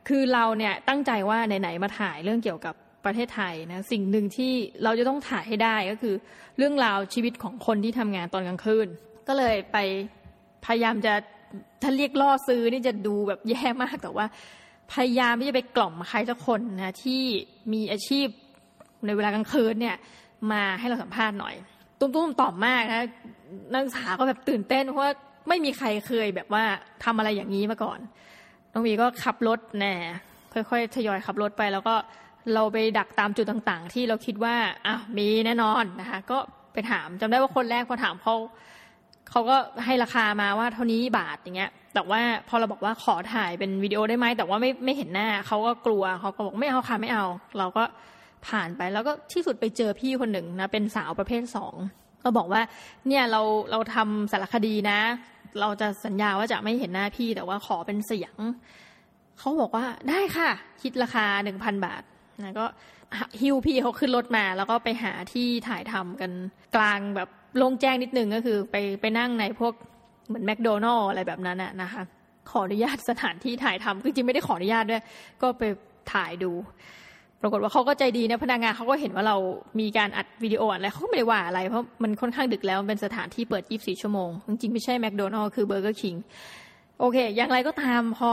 [0.08, 4.52] คือเราเนี่ยตั้งใจว่าไหนๆมาถ่ายเรื่องเกี่ยวกับประเทศไทยนะสิ่งหนึ่งที่
[4.84, 6.14] เราจะต้องถ่ายให้ได้ก็คือ
[6.58, 8.88] เรื่องราวชีวิตของคนที่ทำงานตอนกลางคืน
[9.28, 9.76] ก็เลยไป
[10.66, 11.12] พยายามจะ
[11.82, 14.26] ถ้าเรียกล่อซื้อนี่จะดูแบบแย่มากแต่ว่า
[14.92, 17.22] พยายามที่จะไปกล่อมใครสักคนนะที่
[17.72, 18.26] มีอาชีพ
[19.06, 19.96] ในเวลากลางคืนเนี่ย
[20.52, 21.54] มาให้เราสัมภาษณ์หน่อย
[22.00, 23.02] ตุ้มๆตอบมากนะ
[23.72, 25.12] นักศึกษาก็แบบตื่นเต้นเพราะว่า
[25.48, 26.64] ไม่มีใครเคยแบบว่า
[27.04, 27.98] ทำอะไรอย่างนี้มาก่อน
[28.72, 29.94] น้องวีก็ขับรถแน่
[30.52, 31.94] ค่อยๆทยอยขับรถไป แล้วก็
[32.54, 34.54] เราไปดักตามจุดต่างๆ ที่เราคิดว่า
[34.86, 36.38] อะมีแน่นอนนะคะก็
[36.72, 38.34] ไปถามจำได้ว่าคนแรกพอถามเขา
[39.30, 47.24] เขาก็ให้ราคามาว่าเท่านี้บาทอย่างเงี้ย แต่ว่าพอเราบอกว่าขอถ่ายเป็นวิดีโอได้ไหมแต่ว่าไม่ไม่เห็นหน้าเขาก็กลัวเขาก็บอกไม่เอาค่ะไม่เอา
[47.58, 47.84] เราก็
[48.48, 51.74] ผ่านไปแล้วก็ที่สุดไปเจอพี่คนหนึ่งนะเป็นสาวประเภทสอง
[52.22, 52.62] ก็บอกว่า
[53.08, 54.98] เนี่ยเราเราทำสารคดีนะ
[55.60, 58.34] เราจะสัญญาว่าจะไม่เห็นหน้าพี่แต่ว่าขอเป็นเสียง
[59.38, 60.50] เขาบอกว่าได้ค่ะ
[60.82, 62.02] คิดราคาหนึ่งพันบาท
[62.42, 62.66] นะก็
[63.40, 66.30] ฮิวพี่เขาขึ้นรถมา แล้วก็ไปหาที่ถ่ายทำกัน
[66.76, 69.72] กลางแบบโล่งแจ้งนิดนึงก็คือไปไปนั่งในพวก
[70.26, 72.02] เหมือนแมคโดนัลล์อะไรแบบนั้นนะคะ
[72.50, 75.02] ขออนุญาตสถานที่ถ่ายทำจริงๆไม่ได้ขออนุญาตด้วย
[75.42, 75.62] ก็ไป
[76.12, 76.52] ถ่ายดู
[77.42, 79.36] ปรากฏว่าเขาก็ใจดีนะพนักงานเขาก็เห็นว่าเรา
[79.80, 86.14] มีการอัดวิดีโออะไรเขาไม่ได้ว่าอะไรเพราะมันค่อนข้างดึกแล้วมันเป็นสถานที่เปิด 24 ชั่วโมง จริงๆ ไม่ใช่แมคโดนัลล์คือเบอร์เกอร์คิง
[86.98, 88.30] โอเค อย่างไรก็ตามพอ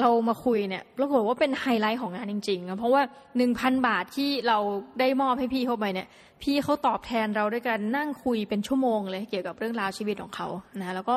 [0.00, 3.02] เรามาคุยเนี่ยปรากฏว่าเป็นไฮไลท์ของงานจริงๆ เพราะว่า
[3.44, 4.58] 1,000 บาทที่เรา
[5.00, 6.08] ได้มอบให้พี่เข้าไปเนี่ย
[6.42, 10.48] พี่เขาตอบแทนเราด้วยการนั่งคุยเป็นชั่วโมงเลยเกี่ยวกับเรื่องราวชีวิตของเขา
[10.80, 11.16] นะแล้วก็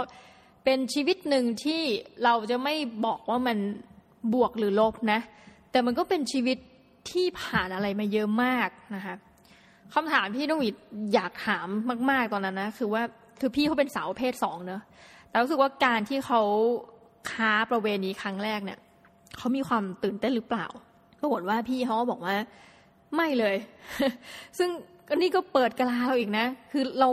[0.63, 1.81] เป็นชีวิตหนึ่งที่
[2.23, 2.75] เราจะไม่
[3.05, 3.57] บอกว่ามัน
[4.33, 5.19] บวกหรือลบนะ
[5.71, 6.57] แต่มันก็เป็นชีวิต
[7.09, 9.15] ที่ผ่านอะไรมาเยอะมากนะคะ
[9.93, 10.75] คำถามที่น้องวิด
[11.13, 11.67] อยากถาม
[12.11, 13.03] มาก ๆตอนนั้นนะคือว่า
[13.39, 14.81] คือพี่เขาเป็นสาวเพศสองเนอะ
[15.29, 16.41] แต่รู้สึกว่าการที่เขา
[17.31, 18.79] ค้าประเวณีครั้งแรกเนี่ย
[19.37, 20.65] เขามีความตื่นเต้นหรือเปล่า
[21.19, 22.35] ปรากฏว่าพี่เขาบอกว่า
[23.15, 23.55] ไม่เลย
[24.57, 24.69] ซึ่ง
[25.09, 27.09] อันนี้ก็เปิดกะลาเราอีกนะ คือเรา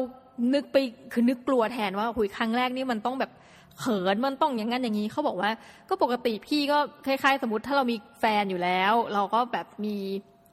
[0.54, 0.76] นึกไป
[1.12, 3.30] คือนึกกลัวแทนว่าคุยครั้งแรกนี่มันต้องแบบ
[3.78, 5.50] เขินมันต้องอย่างนั้นอย่างนี้เขาบอกว่า
[5.88, 9.96] ก็ปกติพี่ก็คล้ายๆ สมมติถ้าเรามีแฟนอยู่แล้ว เราก็แบบมี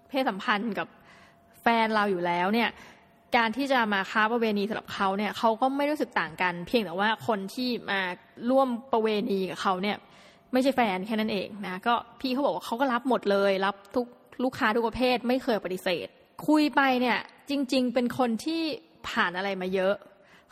[0.09, 0.87] เพศสัมพันธ์กับ
[1.61, 2.69] แฟนเราอยู่แล้วเนี่ย
[3.37, 8.01] การที่จะมาค้าประเวณีสำหรับเขาเนี่ยเขาก็ไม่รู้สึกต่างกัน เพียงแต่ว่าคนที่มา
[8.49, 9.97] ร่วมประเวณีกับเขาเนี่ย
[10.53, 14.07] ไม่ใช่แฟนแค่นั้นเองนะก็พี่เขาบอกว่าเขาก็รับหมดเลย รับทุก
[14.43, 16.07] ลูกค้าทุกประเภทไม่เคยปฏิเสธ
[16.47, 17.17] คุยไปเนี่ย
[17.49, 18.63] จริง ๆ เป็นคนที่
[19.09, 19.95] ผ่านอะไรมาเยอะ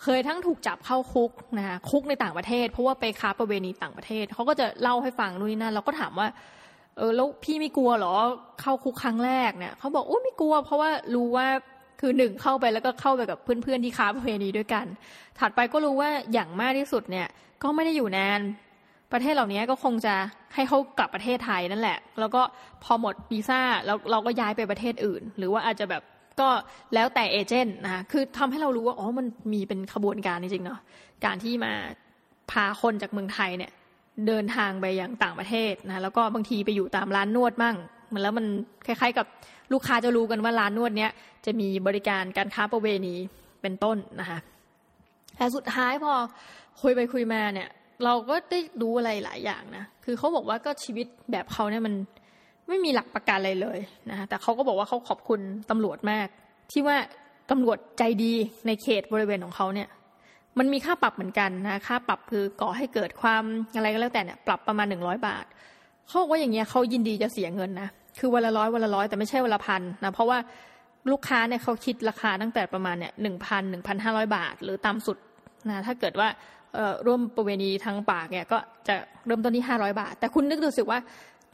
[0.04, 6.28] เคยทั้งถูกจับเข้าคุกนะคะคุกในต่างประเทศ เพราะว่าไปค้าประเวณีต่างประเทศเขาก็จะเล่าให้ฟังนู่นนี่นั่นเราก็ถามว่า
[6.98, 8.16] เออแล้วพี่ไม่กลัวหรอ
[8.62, 11.48] เข้าคุกครั้งแรกเนี่ยเขาบอกโอ้ไม่กลัว เพราะว่ารู้ว่า
[12.02, 14.86] คือหนึ่งเข้าไปแล้วก็เข้าไปกับเพื่อนๆที่ค้าประเวณีด้วยกัน
[15.40, 17.28] ถัดไปก็รู้ว่าอย่างมากที่สุดเนี่ย
[17.64, 18.42] ก็ไม่ได้อยู่นาน
[19.14, 20.16] ประเทศเหล่านี้ก็คงจะ
[20.54, 22.42] ให้เขากลับประเทศไทยนั่นแหละ แล้วก็
[22.84, 26.04] พอหมดวีซ่าแล้วเราก็ย้ายไปประเทศอื่น หรือว่าอาจจะแบบ
[26.40, 26.50] ก็
[26.94, 30.80] แล้วแต่เอเจนต์นะคือทำให้เรารู้ว่าอ๋อมันมีเป็นขบวนการจริงๆเนาะ
[31.26, 31.74] การที่มา
[32.52, 33.72] พาคนจากเมืองไทยเนี่ย
[34.28, 37.76] เดินทางไปยังต่างประเทศนะแล้วก็บางทีไปอยู่ตามร้านนวดมั่ง
[38.14, 38.46] มันแล้วมัน
[38.88, 39.26] คล้ายๆกับ
[39.74, 41.12] ลูกค้าจะรู้กันว่าร้านนวดเนี้ย
[41.46, 43.16] จะมีบริการการค้าประเวณี
[43.62, 44.40] เป็นต้นนะคะ
[45.38, 46.14] แต่สุดท้ายพอ
[46.82, 47.70] คุยไปคุยมาเนี่ย
[48.04, 51.94] เราก็ได้รู้อะไรหลายอย่างนะคือเขาบอกว่าก็ชีวิตแบบเขาเนี่ยมัน
[52.68, 55.40] ไม่มีหลักประกันอะไรเลยนะแต่เขาก็บอกว่าเขาขอบคุณ
[55.70, 56.28] ตำรวจมาก
[56.72, 56.98] ที่ว่า
[57.52, 58.34] ตำรวจใจดี
[58.68, 59.90] ในเขตบริเวณของเขาเนี่ย
[60.60, 63.44] มันมีค่าปรับเหมือนกันนะค่าปรับคือก่อให้เกิดความ
[63.76, 65.46] อะไรก็แล้วแต่เนี่ยปรับประมาณหนึ่งร้อยบาท
[66.08, 67.90] เขาบอกว่าอย่างเงี้ยเขายินดีจะเสียเงินนะ
[68.20, 70.38] คือวันละร้อยวันละร้อยแต่ไม่ใช่วันละพันนะเพราะว่า
[71.12, 75.18] ลูกค้าเนี่ยเขาคิดราคาตั้งแต่ประมาณเนี่ยหนึ่งพันหนึ่งพันห้าร้อยบาท หรือต่ำสุด
[75.70, 76.28] นะถ้าเกิดว่า
[77.08, 78.58] ร่วมประเวณีทางปากเนี่ยก็
[78.88, 78.96] จะ
[79.26, 81.00] เริ่มต้นที่ห้าร้อยบาท แต่คุณนึกดูสิว่า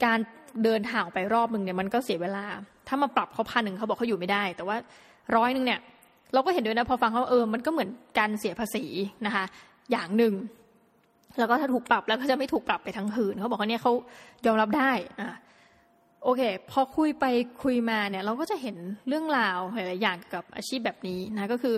[0.04, 0.18] การ
[0.64, 2.44] เดินทางไปรอบหนึ่งเนี่ยมันก็เสียเวลา
[2.88, 4.76] ถ้ามาปรับเขาพันหนึ่งเขาบอกเขาอยู่ไม่ได้ แต่ว่า
[5.36, 5.80] ร้อยหนึ่งเนี่ย
[6.34, 8.84] เราก็เห็นด้วยนะพอฟังเขาเออมันก็เหมือนการเสียภาษี
[9.26, 9.44] นะคะ
[9.90, 10.34] อย่างหนึ่ง
[11.38, 13.92] แล้วก็ถ้าถูกปรับแล้วก็จะไม่ถูกปรับไปทั้งคืนเขาบอกว่าเนี่ยเขา
[14.46, 14.90] ยอมรับได้
[15.20, 15.36] อะ
[16.22, 17.24] โอเค พอคุยไป
[17.62, 18.76] คุยมาเนี่ย เราก็จะเห็น
[19.08, 21.74] เรื่องราวหลายๆอย่างกับอาชีพแบบนี้นะก็คือ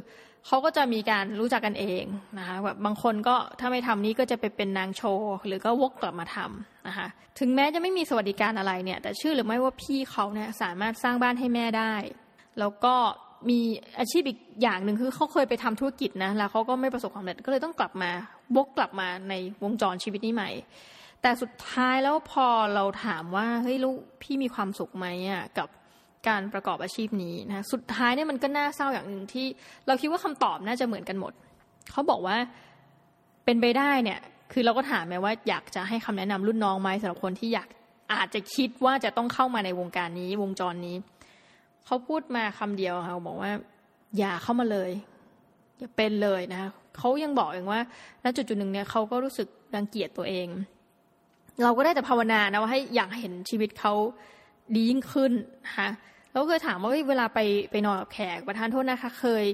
[0.47, 2.05] เขาก็จะมีการรู้จักกันเอง
[2.38, 7.07] นะคะแบบบางคนก็ถ้าไม่ทำนี้ก็จะไปเป็นนางโชว์หรือก็วกกลับมาทำนะคะ
[7.38, 11.95] ถึงแม้จะไม่มีสวัสดิการอะไรเนี่ย แต่ชื่อหรือไม่ว่าพี่เขาเนี่ยสามารถสร้างบ้านให้แม่ได้
[12.59, 12.95] แล้วก็
[13.51, 13.61] มี
[13.99, 18.11] อาชีพอีกอย่างหนึ่งคือเขาเคยไปทำธุรกิจนะแล้วเขาก็ไม่ประสบความสำเร็จก็เลยต้องกลับมา
[18.57, 20.51] วกกลับมาในวงจรชีวิตนี้ใหม่
[21.27, 25.68] แต่สุดท้ายแล้วพอเราถามว่าเฮ้ยลูกพี่มีความสุขไหมอะกับ
[26.29, 29.47] การประกอบอาชีพนี้นะสุดท้ายเนี่ยมันก็น่าเศร้าอย่างหนึ่งที่
[29.87, 31.33] เราคิดว่าคำตอบน่าจะเหมือนกันหมด
[31.91, 32.37] เขาบอกว่า
[33.45, 34.18] เป็นไปได้เนี่ย
[34.53, 37.68] คือเราก็ถามไหมว่าอยากจะให้คำแนะนำรุ่นน้องไหมสำหรับคนที่อยาก
[38.12, 40.97] อาจจะคิดว่าจะต้องเข้ามาในวงการนี้วงจรนี้
[41.87, 43.51] เขาพูดมาคำเดียวค่ะบอกว่า
[44.18, 44.91] อย่าเข้ามาเลย
[45.79, 46.62] อย่าเป็นเลยนะ
[46.99, 47.81] เขายังบอกเองว่า
[48.25, 50.49] ณจุดจุดหนึ่งเนี่ยเขาก็รู้สึกรังเกียจตัวเอง
[51.62, 53.92] เราก็ได้แต่ภาวนานะว่าให้อยากเห็นชีวิตเขา
[54.74, 55.32] ดียิ่งขึ้น
[55.66, 55.88] นะคะ
[56.30, 57.38] เราเคยถามว่าเวลาไป
[57.70, 59.44] ไปนอนกับแขกประธานโทษนะคะ เคย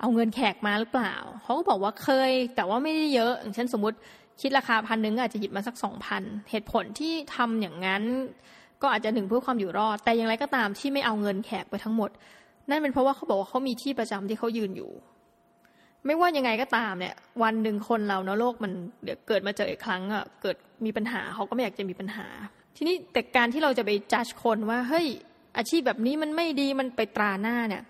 [0.00, 3.96] เอาเงินแขกมาหรือเปล่าเขาก็บอกว่าเคย แต่ว่าไม่ได้เยอะ อย่างเช่นสมมติ
[4.40, 8.02] คิดราคาพันหนึ่งอาจจะหยิบมาสักสองพันเหตุผลที่ทำอย่างนั้น
[8.82, 12.10] ก็อาจจะหนึ่งเพื่อความอยู่รอด แต่อย่างไรก็ตามที่ไม่เอาเงินแขกไปทั้งหมด
[12.68, 14.90] นั่นเป็นเพราะว่าเขาบอกว่าเขามีที่ประจำที่เขายืนอยู่
[16.06, 18.72] ไม่ว่ายังไงก็ตามเนี่ย วันหนึ่งคนเราเนาะโลกมัน
[19.02, 22.26] เดี๋ยวเกิดมาเจออีกครั้งอะเกิด มีปัญหาเขาก็ไม่อยากจะมีปัญหา
[22.76, 25.06] ทีนี้แต่การที่เราจะไปจัดคนว่าเฮ้ย
[25.56, 27.82] อาชีพแบบนี้มันไม่ดีมันไปตราหน้าเนี่ย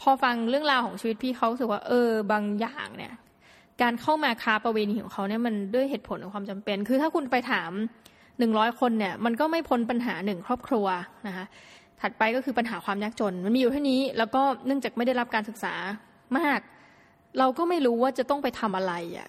[0.00, 3.12] พอฟังเรื่องราวของชีวิตพี่เขาสึกว่าเออบางอย่างเนี่ย
[3.82, 7.70] การเข้ามาค้าประเวณีของเขาเนี่ยมันด้วยเหตุผลของความจำเป็น คือถ้าคุณไปถาม
[8.38, 10.86] หนึ่งร้อยคนเนี่ยมันก็ไม่พ้นปัญหาหนึ่งครอบครัว
[11.26, 11.46] นะคะ
[12.00, 15.74] ถัดไปก็คือปัญหาความยากจน มันมีอยู่เท่านี้ แล้วก็เนื่องจากไม่ได้รับการศึกษา
[16.38, 16.60] มาก
[17.38, 19.28] เราก็ไม่รู้ว่าจะต้องไปทำอะไรอะ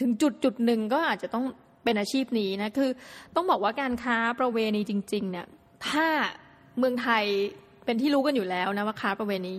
[0.00, 1.44] ถึงจุดจุดหนึ่งก็อาจจะต้อง
[1.84, 2.90] เป็นอาชีพนี้นะคือ
[3.36, 5.46] ต้องบอกว่าการค้าประเวณีจริงๆเนี่ย
[5.88, 6.06] ถ้า
[6.78, 7.24] เมืองไทย
[7.84, 9.54] เป็นที่รู้กันอยู่แล้วนะว่าค้าประเวณี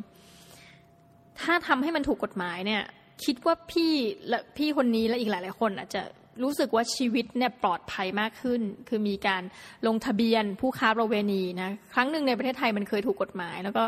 [1.41, 2.83] ถ้าทำให้มันถูกกฎหมายเนี่ย
[3.25, 3.93] คิดว่าพี่
[4.27, 6.01] และพี่คนนี้และอีกหลายๆคนอาจจะ
[6.43, 9.43] รู้สึกว่าชีวิตเนี่ยปลอดภัยมากขึ้น คือมีการ
[9.87, 13.83] ลงทะเบียนผู้ค้าประเวณีนะครั้งหนึ่งในประเทศไทยมันเคยถูกกฎหมาย แล้วก็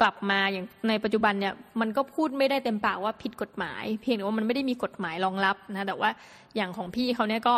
[0.00, 6.10] กลับมาอย่างในปัจจุบันเนี่ยมันก็พูดไม่ได้เต็มปากว่าผิดกฎหมาย เพียงแต่ว่ามันไม่ได้มีกฎหมายรองรับนะแต่ว่า
[6.56, 7.56] อย่างของพี่เขาเนี่ยก็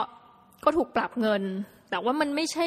[0.64, 1.42] ก็ถูกปรับเงิน
[1.90, 2.66] แต่ว่ามันไม่ใช่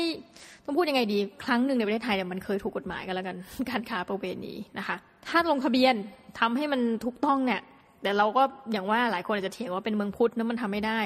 [0.65, 3.38] ต้องพูดยังไงดี ครั้งหนึ่งในประเทศไทยเนี่ยมันเคยถูกกฎหมายกันแล้วกัน
[3.69, 4.95] การค้าประเวณีนะคะ
[5.28, 5.95] ถ้าลงทะเบียน
[6.39, 7.61] ทำให้มันถูกต้องเนี่ย
[8.01, 10.99] แต่เราก็อย่างว่าหลายคนอาจจะเถียงว่าเป็นเมืองพุทธนั้นมันทำไม่ได้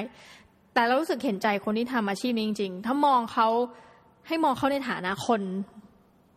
[0.74, 3.48] แต่เรารู้สึกเห็นใจคนที่ทำอาชีพนี้จริง ๆ ถ้ามองเขา
[4.26, 5.40] ให้มองเขาในฐานะคน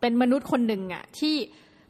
[0.00, 1.34] เป็นมนุษย์คนหนึ่งอะที่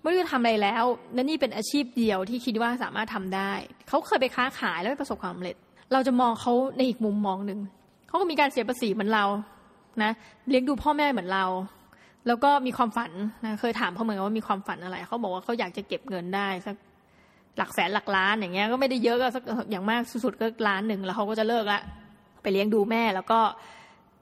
[0.01, 0.85] ไม่รู้จะทำอะไรแล้ว
[1.17, 3.53] นั่นนี่เป็นอาชีพเดียวที่คิดว่าสามารถทำได้
[3.89, 5.57] เขาเคยไปค้าขายแล้วประสบความสำเร็จ
[5.93, 7.61] เราจะมองเขาในอีกมุมมองหนึ่ง
[8.09, 9.25] เขาก็มีการเสียภาษีเหมือนเรา
[10.03, 10.11] นะ
[10.49, 11.45] เลี้ยงดูพ่อแม่เหมือนเรา
[12.27, 13.13] แล้วก็มีความฝัน
[13.45, 16.77] นะเคยถามเขาเหมือนกันว่ามีความฝันอะไรเขาบอกว่าเขาอยากจะเก็บเงินได้สัก
[17.59, 21.81] หลักแสนหลักล้านอย่างเงี้ยก็ไม่ได้เยอะก็สักอย่างมากสุดๆก็ล้านหนึ่งแล้วเขาก็จะเลิกละ
[22.43, 23.41] ไปเลี้ยงดูแม่แล้วก็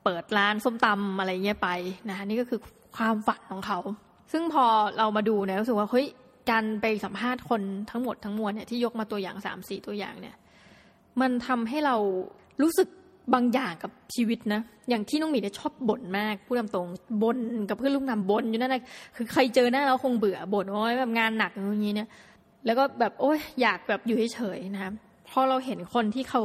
[0.05, 1.69] เปิดร้านส้มตำอะไรเงี้ยไป
[2.11, 2.61] นะนี่ก็คือ
[2.97, 3.79] ความฝันของเขา
[4.33, 4.65] ซึ่งพอ
[4.99, 6.07] เรามาดูเนี่ยรู้สึกว่าเฮ้ย
[6.51, 10.37] การไปสัมภาษณ์คนทั้งหมดทั้งมวลเนี่ยที่ยกมาตัวอย่างสามสี่ตัวอย่างเนี่ย
[11.21, 11.97] มันทำให้เรา
[12.63, 12.89] รู้สึก
[13.35, 16.87] บางอย่างกับชีวิตนะ อย่างที่น้องหมีเนี่ยชอบบ่นมากพูดตรง
[17.23, 18.83] บ่นกับเพื่อนลูกน้ำบ่นอยู่นั่นนะ
[19.17, 22.09] คือใครเจอหน้าเราคงเบื่อบ่นโอ้ยแบบงานหนักอย่างนี้เนี่ย
[22.67, 24.93] แล้วก็แบบโอ้ยอยากแบบอยู่เฉยๆนะครับ
[25.29, 26.43] พอเราเห็นคนที่เขา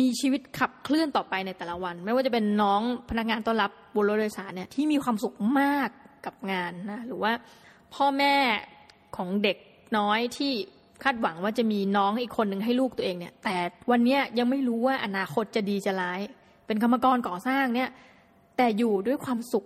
[0.00, 2.80] มีชีวิตขับเคลื่อนต่อไปในแต่ละวัน ไม่ว่าจะเป็นน้อง
[3.10, 5.90] พนักงานต้อนรับบนรถโดยสารเนี่ยที่มีความสุขมาก
[6.26, 7.32] กับงานนะหรือว่า
[7.94, 8.36] พ่อแม่
[9.16, 9.56] ของเด็ก
[9.98, 10.52] น้อยที่
[11.02, 13.56] คาดหวังว่าจะมีน้องอีกคนหนึ่งให้ลูกตัวเองเนี่ย แต่
[13.90, 16.20] วันนี้ยังไม่รู้ว่าอนาคตจะดีจะร้าย
[16.66, 17.90] เป็นกรรมกรก่อสร้างเนี่ย
[18.56, 19.64] แต่อยู่ด้วยความสุข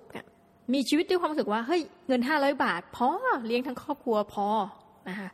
[0.73, 3.09] มีชีวิตด้วยความสึกว่าเฮ้ยเงินห้าร้อยบาท พอ
[3.47, 4.47] เลี้ยงทั้งครอบครัวพอ
[5.09, 5.29] นะคะ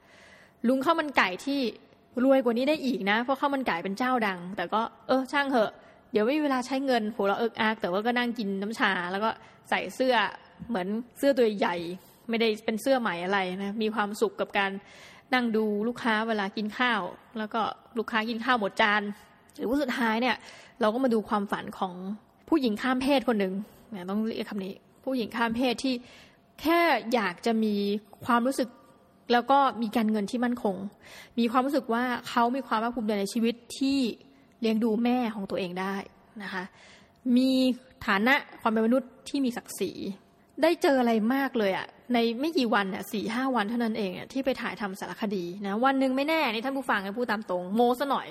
[0.68, 1.61] ลุงข้าวมันไก่ที่
[2.25, 5.72] รวยกว่านี้ได้อีกนะ เพราะข้าวมันไก่เป็นเจ้าดัง แต่ก็เออช่างเหอะ
[6.12, 9.31] เดี๋ยวไม่มีเวลาใช้เงินหัวเราเอิกอักแต่ว่าก็นั่งกินน้ำชา แล้วก็
[9.68, 10.16] ใส่เสื้อ
[10.68, 10.88] เหมือน
[11.18, 11.76] เสื้อตัวใหญ่
[12.28, 14.70] ไม่ได้เป็นเสื้อใหม่อะไรนะมีความสุขกับการ
[15.34, 17.00] นั่งดูลูกค้าเวลากินข้าว
[17.38, 17.60] แล้วก็
[17.98, 19.02] ลูกค้ากินข้าวหมดจาน
[19.56, 20.36] หรือว่าสุดท้ายเนี่ย
[20.80, 21.92] เราก็มาดูความฝันของ
[22.48, 23.54] ผู้หญิงข้ามเพศคนหนึ่ง
[23.90, 25.94] เนี่ยต้องเรียกคำนี้ ผู้หญิงข้ามเพศที่
[26.60, 26.80] แค่
[27.14, 27.74] อยากจะมี
[28.26, 28.68] ความรู้สึก
[29.32, 30.76] แล้วก็มีการเงินที่มั่นคง
[31.38, 33.98] มีความรู้สึกว่าเขามีความภาคภูมิใจในชีวิตที่
[34.60, 35.94] เลี้ยงดูแม่ของตัวเองได้
[36.42, 36.64] นะคะ
[37.36, 37.50] มี
[38.06, 39.90] ฐานะความเป็นมนุษย์ที่มีศักดิ์ศรี
[40.62, 48.26] ได้เจออะไรมากเลยอะ่ะในไม่กี่วันอะสี่ห้าวันเท่านั้นเองอะที่ไปถ่ายทำสารคดีนะวันหนึ่งไม่แน่นี่ท่านผู้ฟังกันพูดตามตรงโมซะหน่อย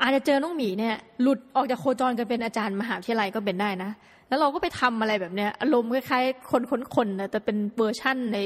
[0.00, 3.90] อาจจะเจอน้องหมีเนี่ยหลุดออกจากโคจรกันเป็นอาจารย์มหาวิทยาลัยก็เป็นได้นะ
[4.28, 8.38] แล้วเราก็ไปทำอะไรแบบเนี้ยอารมณ์คล้ายๆ คนคนคนนะแต่เป็นเวอร์ชั่นใน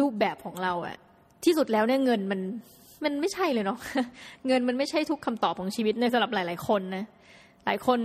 [0.00, 0.96] รูปแบบของเราอะ
[1.44, 2.40] ที่สุดแล้วเนี่ยเงินมัน
[3.04, 3.78] มันไม่ใช่เลยเนาะ
[4.46, 7.04] เงินมันไม่ใช่ทุกคำตอบของชีวิตในสำหรับหลาย ๆ คนนะ
[7.64, 7.98] หลายคน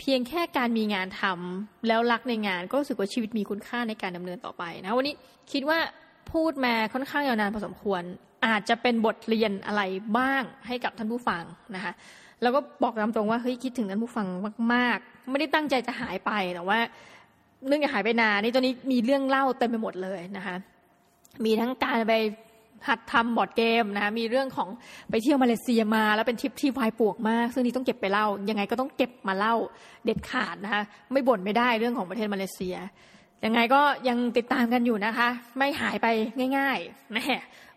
[0.00, 5.14] เพียงแค่การมีงานทำแล้วรักในงานก็รู้สึกว่าชีวิตมีคุณค่าในการดำเนินต่อไปนะวันนี้
[5.52, 5.78] คิดว่า
[6.32, 8.02] พูดมาค่อนข้างยาวนานพอสมควร
[8.46, 9.82] อาจจะเป็นบทเรียนอะไร
[10.18, 11.42] บ้างให้กับท่านผู้ฟัง
[11.74, 11.92] นะคะ
[12.42, 14.26] แล้วก็บอกตามตรงว่าเฮ้ยคิดถึงท่านผู้ฟัง
[14.74, 16.78] มากๆ ไม่ได้ตั้งใจจะหายไปแต่ว่า
[17.66, 20.56] เรื่องจะหายไปนานนี่ตอนนี้มีเรื่องเล่าเต็มไปหมดเลยนะคะ
[21.44, 22.14] มีทั้งการไป
[22.88, 24.68] หัดทำบอร์ดเกมนะมีเรื่องของ
[25.10, 29.54] ไปเที่ยวมาเลเซียมา แล้วเป็นทริปที่วายปวกมาก ซึ่งนี้ต้องเก็บไปเล่า ยังไงก็ต้องเก็บมาเล่า
[30.04, 32.76] เด็ดขาดนะคะไม่บ่นไม่ได้เรื่องของประเทศมาเลเซีย
[33.44, 36.06] ยังไงก็ยังติดตามกันอยู่นะคะ ไม่หายไป
[36.56, 37.24] ง่ายๆแม่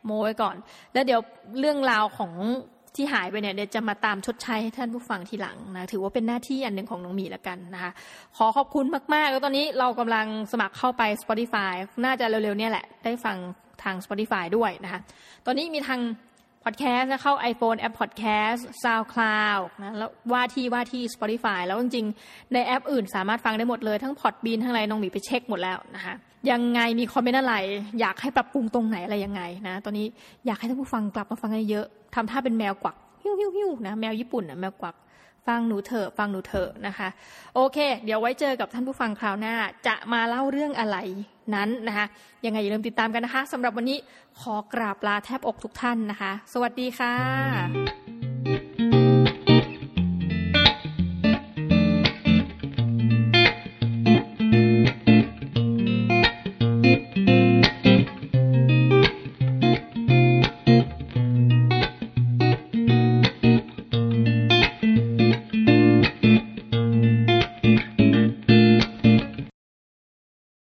[0.06, 0.56] โมไว้ก่อน
[0.94, 1.20] แล้วเดี๋ยว
[1.60, 2.34] เรื่องราวของ
[2.96, 7.92] ที่หายไปเนี่ยเดี๋ยวจะมาตามชดใช้ให้ท่านผู้ฟังทีหลังนะถือว่าเป็นหน้าที่อันหนึ่งของน้องมีแล้วกันนะคะ
[8.38, 11.74] ขอขอบคุณมากๆแล้วตอนนี้เรากำลังสมัครเข้าไป Spotify
[12.06, 13.38] น่าจะเร็วๆเนี่ยแหละได้ฟัง
[13.84, 15.00] ทาง Spotify ด้วยนะคะ
[15.46, 16.02] ตอนนี้มีทาง
[16.64, 26.14] พอดแคสต์เข้า iPhone แอปพอดแคสต์ SoundCloud นะแล้วว่าที่ว่าที่ Spotify แล้วจริงๆ ในแอปอื่นสามารถฟังได้หมดเลย ทั้ง Podbean ทั้งอะไรน้องหมีไปเช็คหมดแล้วนะคะ
[26.52, 27.56] ยังไงมีคอมเมนต์อะไร
[28.00, 30.08] อยากให้ปรับปรุงตรงไหนอะไรยังไงนะตอนนี้
[30.46, 34.96] อยากให้ท่านผู้ฟังกลับมาฟังกันเยอะทำท่าเป็นแมวกวักฮิ้วฮิ้วฮิ้วนะแมวญี่ปุ่นนะแมวกวัก
[35.48, 37.08] ฟังหนูเถอะฟังหนูเถอะนะคะ
[37.56, 39.56] โอเค เดี๋ยวไว้เจอกับท่านผู้ฟังคราวหน้า
[39.88, 40.98] จะมาเล่าเรื่องอะไร
[41.56, 42.06] นั้นนะคะ
[42.46, 43.98] ยังไงอย่าลืมติดตามกันนะคะสำหรับวันนี้
[44.42, 48.19] ขอกราบลาแทบอกทุกท่านนะคะ สวัสดีค่ะ